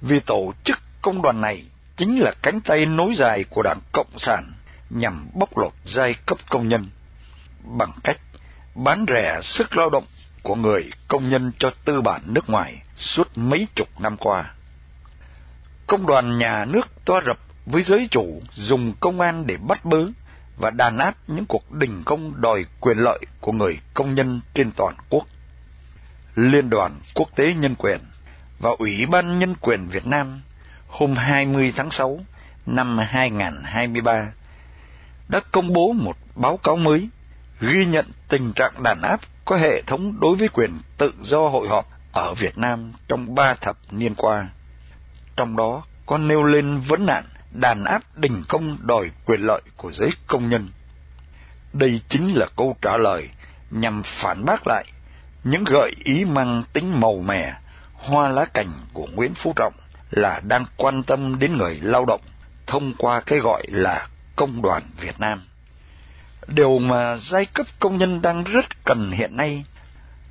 Vì 0.02 0.20
tổ 0.20 0.54
chức 0.64 0.80
công 1.02 1.22
đoàn 1.22 1.42
này 1.42 1.64
chính 1.98 2.20
là 2.20 2.34
cánh 2.42 2.62
tay 2.62 2.86
nối 2.86 3.16
dài 3.16 3.44
của 3.50 3.62
Đảng 3.64 3.80
Cộng 3.92 4.20
sản 4.20 4.44
nhằm 4.90 5.28
bóc 5.34 5.58
lột 5.58 5.74
giai 5.86 6.16
cấp 6.26 6.38
công 6.50 6.70
nhân 6.70 6.86
bằng 7.64 7.92
cách 8.04 8.18
bán 8.76 9.06
rẻ 9.08 9.40
sức 9.42 9.78
lao 9.78 9.90
động 9.90 10.04
của 10.42 10.56
người 10.56 10.92
công 11.08 11.30
nhân 11.30 11.52
cho 11.60 11.72
tư 11.86 12.02
bản 12.02 12.22
nước 12.26 12.50
ngoài 12.50 12.82
suốt 12.98 13.28
mấy 13.36 13.68
chục 13.76 13.88
năm 14.00 14.18
qua. 14.18 14.54
Công 15.88 16.08
đoàn 16.08 16.38
nhà 16.38 16.66
nước 16.66 17.06
toa 17.06 17.22
rập 17.26 17.40
với 17.66 17.84
giới 17.84 18.08
chủ 18.12 18.42
dùng 18.54 18.94
công 19.00 19.20
an 19.20 19.48
để 19.48 19.58
bắt 19.58 19.86
bớ 19.86 20.06
và 20.58 20.70
đàn 20.70 20.98
áp 20.98 21.16
những 21.28 21.46
cuộc 21.46 21.72
đình 21.72 22.04
công 22.06 22.42
đòi 22.42 22.66
quyền 22.80 22.98
lợi 22.98 23.20
của 23.40 23.52
người 23.52 23.80
công 23.94 24.16
nhân 24.16 24.42
trên 24.54 24.72
toàn 24.72 24.96
quốc. 25.10 25.28
Liên 26.36 26.70
đoàn 26.70 27.00
Quốc 27.14 27.30
tế 27.36 27.54
Nhân 27.54 27.76
quyền 27.76 28.00
và 28.60 28.70
Ủy 28.80 29.06
ban 29.06 29.40
Nhân 29.40 29.56
quyền 29.62 29.88
Việt 29.88 30.08
Nam 30.08 30.42
hôm 30.88 31.16
20 31.16 31.74
tháng 31.76 31.92
6 31.92 32.20
năm 32.66 32.98
2023 32.98 34.32
đã 35.30 35.40
công 35.52 35.74
bố 35.74 35.94
một 35.94 36.18
báo 36.36 36.58
cáo 36.58 36.76
mới 36.76 37.10
ghi 37.72 37.86
nhận 37.86 38.06
tình 38.28 38.54
trạng 38.54 38.84
đàn 38.84 39.02
áp 39.02 39.20
có 39.46 39.56
hệ 39.56 39.82
thống 39.82 40.20
đối 40.20 40.36
với 40.36 40.48
quyền 40.48 40.72
tự 40.98 41.14
do 41.22 41.50
hội 41.50 41.68
họp 41.68 41.88
ở 42.12 42.34
Việt 42.34 42.58
Nam 42.58 42.92
trong 43.08 43.36
ba 43.36 43.54
thập 43.54 43.78
niên 43.92 44.16
qua. 44.16 44.48
Trong 45.36 45.56
đó 45.56 45.84
có 46.06 46.18
nêu 46.18 46.44
lên 46.44 46.80
vấn 46.80 47.06
nạn 47.06 47.24
đàn 47.52 47.84
áp 47.84 48.02
đình 48.16 48.44
công 48.48 48.78
đòi 48.82 49.10
quyền 49.26 49.42
lợi 49.42 49.62
của 49.78 49.92
giới 49.92 50.10
công 50.28 50.50
nhân. 50.50 50.68
Đây 51.74 52.02
chính 52.10 52.34
là 52.36 52.46
câu 52.56 52.78
trả 52.82 52.98
lời 52.98 53.30
nhằm 53.72 54.02
phản 54.04 54.46
bác 54.46 54.68
lại 54.68 54.86
những 55.44 55.64
gợi 55.64 55.92
ý 56.04 56.26
mang 56.26 56.64
tính 56.74 57.00
màu 57.00 57.18
mè, 57.18 57.54
hoa 57.94 58.30
lá 58.30 58.46
cành 58.46 58.72
của 58.94 59.08
Nguyễn 59.14 59.34
Phú 59.34 59.54
Trọng 59.56 59.74
là 60.12 60.42
đang 60.44 60.66
quan 60.78 61.04
tâm 61.04 61.40
đến 61.40 61.58
người 61.58 61.80
lao 61.82 62.06
động 62.06 62.22
thông 62.68 62.94
qua 62.98 63.20
cái 63.20 63.40
gọi 63.40 63.64
là 63.68 64.08
công 64.36 64.62
đoàn 64.62 64.84
Việt 65.02 65.20
Nam. 65.20 65.42
Điều 66.48 66.80
mà 66.80 67.18
giai 67.18 67.46
cấp 67.46 67.68
công 67.80 67.98
nhân 67.98 68.22
đang 68.22 68.44
rất 68.44 68.84
cần 68.84 69.12
hiện 69.12 69.38
nay 69.38 69.66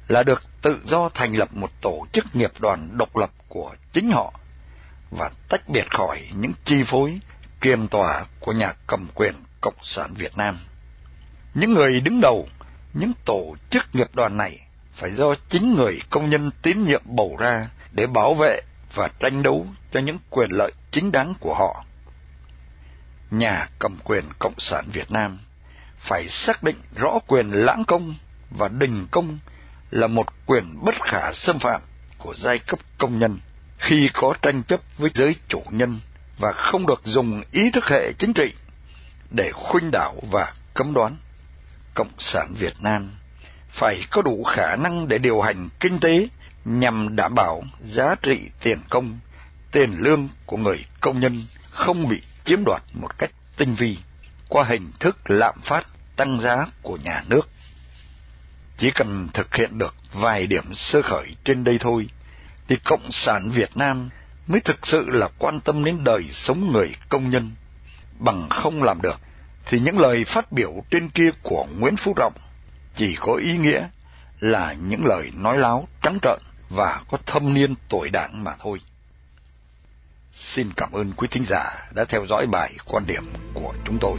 là 0.09 0.23
được 0.23 0.43
tự 0.63 0.81
do 0.85 1.09
thành 1.15 1.33
lập 1.33 1.49
một 1.53 1.71
tổ 1.81 2.07
chức 2.13 2.37
nghiệp 2.37 2.53
đoàn 2.59 2.89
độc 2.99 3.17
lập 3.17 3.31
của 3.49 3.75
chính 3.93 4.11
họ 4.11 4.33
và 5.11 5.31
tách 5.49 5.69
biệt 5.69 5.91
khỏi 5.91 6.21
những 6.35 6.53
chi 6.65 6.83
phối, 6.87 7.21
kiềm 7.61 7.89
tỏa 7.89 8.25
của 8.41 8.53
nhà 8.53 8.73
cầm 8.87 9.07
quyền 9.15 9.35
Cộng 9.61 9.75
sản 9.83 10.15
Việt 10.15 10.37
Nam. 10.37 10.59
Những 11.55 11.75
người 11.75 12.01
đứng 12.01 12.21
đầu 12.21 12.49
những 12.95 13.13
tổ 13.25 13.57
chức 13.71 13.83
nghiệp 13.93 14.11
đoàn 14.15 14.37
này 14.37 14.61
phải 14.93 15.11
do 15.15 15.35
chính 15.49 15.75
người 15.75 16.01
công 16.11 16.31
nhân 16.31 16.51
tín 16.63 16.85
nhiệm 16.85 17.03
bầu 17.05 17.37
ra 17.39 17.69
để 17.93 18.07
bảo 18.07 18.35
vệ 18.35 18.61
và 18.95 19.09
tranh 19.21 19.43
đấu 19.43 19.67
cho 19.93 20.01
những 20.01 20.19
quyền 20.31 20.51
lợi 20.51 20.73
chính 20.91 21.13
đáng 21.13 21.35
của 21.41 21.55
họ. 21.55 21.85
Nhà 23.31 23.69
cầm 23.79 23.97
quyền 24.05 24.25
Cộng 24.39 24.59
sản 24.59 24.85
Việt 24.93 25.11
Nam 25.11 25.39
phải 26.03 26.29
xác 26.29 26.63
định 26.63 26.77
rõ 26.97 27.19
quyền 27.27 27.51
lãng 27.51 27.85
công 27.87 28.15
và 28.51 28.69
đình 28.69 29.07
công 29.11 29.39
là 29.91 30.07
một 30.07 30.27
quyền 30.47 30.65
bất 30.85 30.95
khả 31.03 31.33
xâm 31.33 31.59
phạm 31.59 31.81
của 32.19 32.35
giai 32.37 32.59
cấp 32.59 32.79
công 32.99 33.19
nhân 33.19 33.39
khi 33.79 34.11
có 34.13 34.35
tranh 34.43 34.63
chấp 34.63 34.81
với 34.99 35.11
giới 35.15 35.37
chủ 35.49 35.63
nhân 35.71 36.01
và 36.39 36.53
không 36.53 36.87
được 36.87 37.01
dùng 37.05 37.43
ý 37.53 37.71
thức 37.71 37.85
hệ 37.85 38.13
chính 38.13 38.33
trị 38.33 38.53
để 39.31 39.53
khuynh 39.53 39.91
đảo 39.91 40.15
và 40.31 40.53
cấm 40.75 40.95
đoán. 40.95 41.17
Cộng 41.95 42.11
sản 42.19 42.55
Việt 42.59 42.75
Nam 42.81 43.11
phải 43.71 44.05
có 44.11 44.23
đủ 44.23 44.45
khả 44.45 44.77
năng 44.77 45.09
để 45.09 45.19
điều 45.19 45.41
hành 45.41 45.69
kinh 45.81 46.01
tế 46.01 46.29
nhằm 46.65 47.17
đảm 47.17 47.35
bảo 47.35 47.63
giá 47.85 48.15
trị 48.23 48.41
tiền 48.63 48.79
công, 48.91 49.19
tiền 49.73 49.91
lương 49.99 50.29
của 50.47 50.57
người 50.57 50.85
công 51.01 51.21
nhân 51.21 51.43
không 51.71 52.09
bị 52.09 52.23
chiếm 52.45 52.65
đoạt 52.65 52.83
một 52.93 53.19
cách 53.19 53.31
tinh 53.57 53.75
vi 53.75 53.99
qua 54.53 54.65
hình 54.65 54.91
thức 55.01 55.17
lạm 55.31 55.55
phát 55.63 55.87
tăng 56.17 56.41
giá 56.41 56.67
của 56.83 56.99
nhà 57.05 57.25
nước. 57.29 57.49
Chỉ 58.77 58.91
cần 58.91 59.29
thực 59.35 59.55
hiện 59.55 59.79
được 59.79 59.95
vài 60.13 60.47
điểm 60.47 60.75
sơ 60.75 61.03
khởi 61.03 61.37
trên 61.45 61.65
đây 61.65 61.79
thôi, 61.79 62.09
thì 62.69 62.77
Cộng 62.85 63.13
sản 63.13 63.51
Việt 63.51 63.77
Nam 63.77 64.09
mới 64.47 64.61
thực 64.61 64.87
sự 64.87 65.05
là 65.09 65.29
quan 65.39 65.61
tâm 65.61 65.85
đến 65.85 66.05
đời 66.05 66.25
sống 66.33 66.73
người 66.73 66.95
công 67.09 67.31
nhân. 67.31 67.51
Bằng 68.19 68.49
không 68.51 68.83
làm 68.83 69.03
được, 69.03 69.21
thì 69.67 69.81
những 69.81 69.99
lời 69.99 70.25
phát 70.25 70.53
biểu 70.53 70.85
trên 70.91 71.09
kia 71.09 71.31
của 71.43 71.67
Nguyễn 71.79 71.97
Phú 71.97 72.15
Trọng 72.17 72.35
chỉ 72.97 73.17
có 73.21 73.35
ý 73.35 73.57
nghĩa 73.57 73.89
là 74.41 74.75
những 74.89 75.07
lời 75.07 75.31
nói 75.37 75.59
láo 75.59 75.89
trắng 76.03 76.19
trợn 76.23 76.39
và 76.71 77.01
có 77.11 77.19
thâm 77.27 77.55
niên 77.55 77.75
tội 77.89 78.11
đảng 78.11 78.45
mà 78.45 78.55
thôi. 78.59 78.81
Xin 80.35 80.67
cảm 80.77 80.93
ơn 80.93 81.13
quý 81.17 81.29
thính 81.31 81.45
giả 81.47 81.89
đã 81.95 82.05
theo 82.05 82.27
dõi 82.27 82.47
bài 82.47 82.73
quan 82.91 83.05
điểm 83.07 83.23
của 83.55 83.73
chúng 83.85 83.99
tôi. 84.01 84.19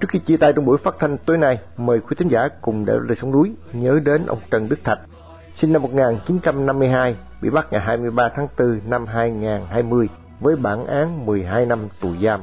Trước 0.00 0.08
khi 0.10 0.18
chia 0.26 0.36
tay 0.36 0.52
trong 0.56 0.64
buổi 0.64 0.78
phát 0.84 0.94
thanh 0.98 1.18
tối 1.26 1.38
nay, 1.38 1.58
mời 1.76 2.00
quý 2.00 2.16
thính 2.18 2.28
giả 2.28 2.48
cùng 2.60 2.84
để 2.84 2.92
lời 3.08 3.16
sống 3.20 3.32
núi 3.32 3.52
nhớ 3.72 4.00
đến 4.04 4.26
ông 4.26 4.40
Trần 4.50 4.68
Đức 4.68 4.78
Thạch, 4.84 4.98
sinh 5.56 5.72
năm 5.72 5.82
1952, 5.82 7.16
bị 7.42 7.50
bắt 7.50 7.66
ngày 7.70 7.80
23 7.80 8.28
tháng 8.28 8.48
4 8.58 8.80
năm 8.86 9.06
2020 9.06 10.08
với 10.40 10.56
bản 10.56 10.86
án 10.86 11.26
12 11.26 11.66
năm 11.66 11.78
tù 12.00 12.08
giam. 12.22 12.40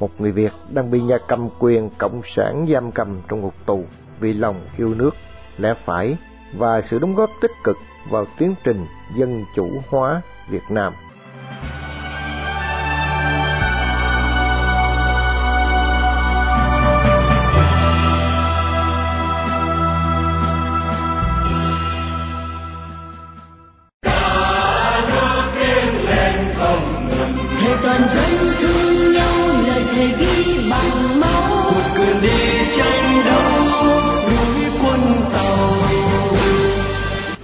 Một 0.00 0.20
người 0.20 0.32
Việt 0.32 0.52
đang 0.70 0.90
bị 0.90 1.00
nhà 1.00 1.18
cầm 1.28 1.48
quyền 1.58 1.90
cộng 1.98 2.22
sản 2.24 2.66
giam 2.72 2.92
cầm 2.92 3.20
trong 3.28 3.40
ngục 3.40 3.54
tù 3.66 3.84
vì 4.20 4.32
lòng 4.32 4.60
yêu 4.76 4.94
nước, 4.94 5.14
lẽ 5.58 5.74
phải 5.84 6.16
và 6.56 6.80
sự 6.80 6.98
đóng 6.98 7.14
góp 7.14 7.30
tích 7.40 7.52
cực 7.64 7.76
vào 8.10 8.26
tiến 8.38 8.54
trình 8.64 8.86
dân 9.16 9.44
chủ 9.56 9.68
hóa 9.88 10.22
Việt 10.48 10.70
Nam. 10.70 10.92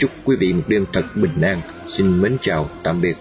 Chúc 0.00 0.10
quý 0.24 0.36
vị 0.36 0.52
một 0.52 0.62
đêm 0.68 0.84
thật 0.92 1.02
bình 1.14 1.40
an. 1.42 1.60
Xin 1.96 2.22
mến 2.22 2.36
chào, 2.42 2.68
tạm 2.82 3.00
biệt. 3.00 3.14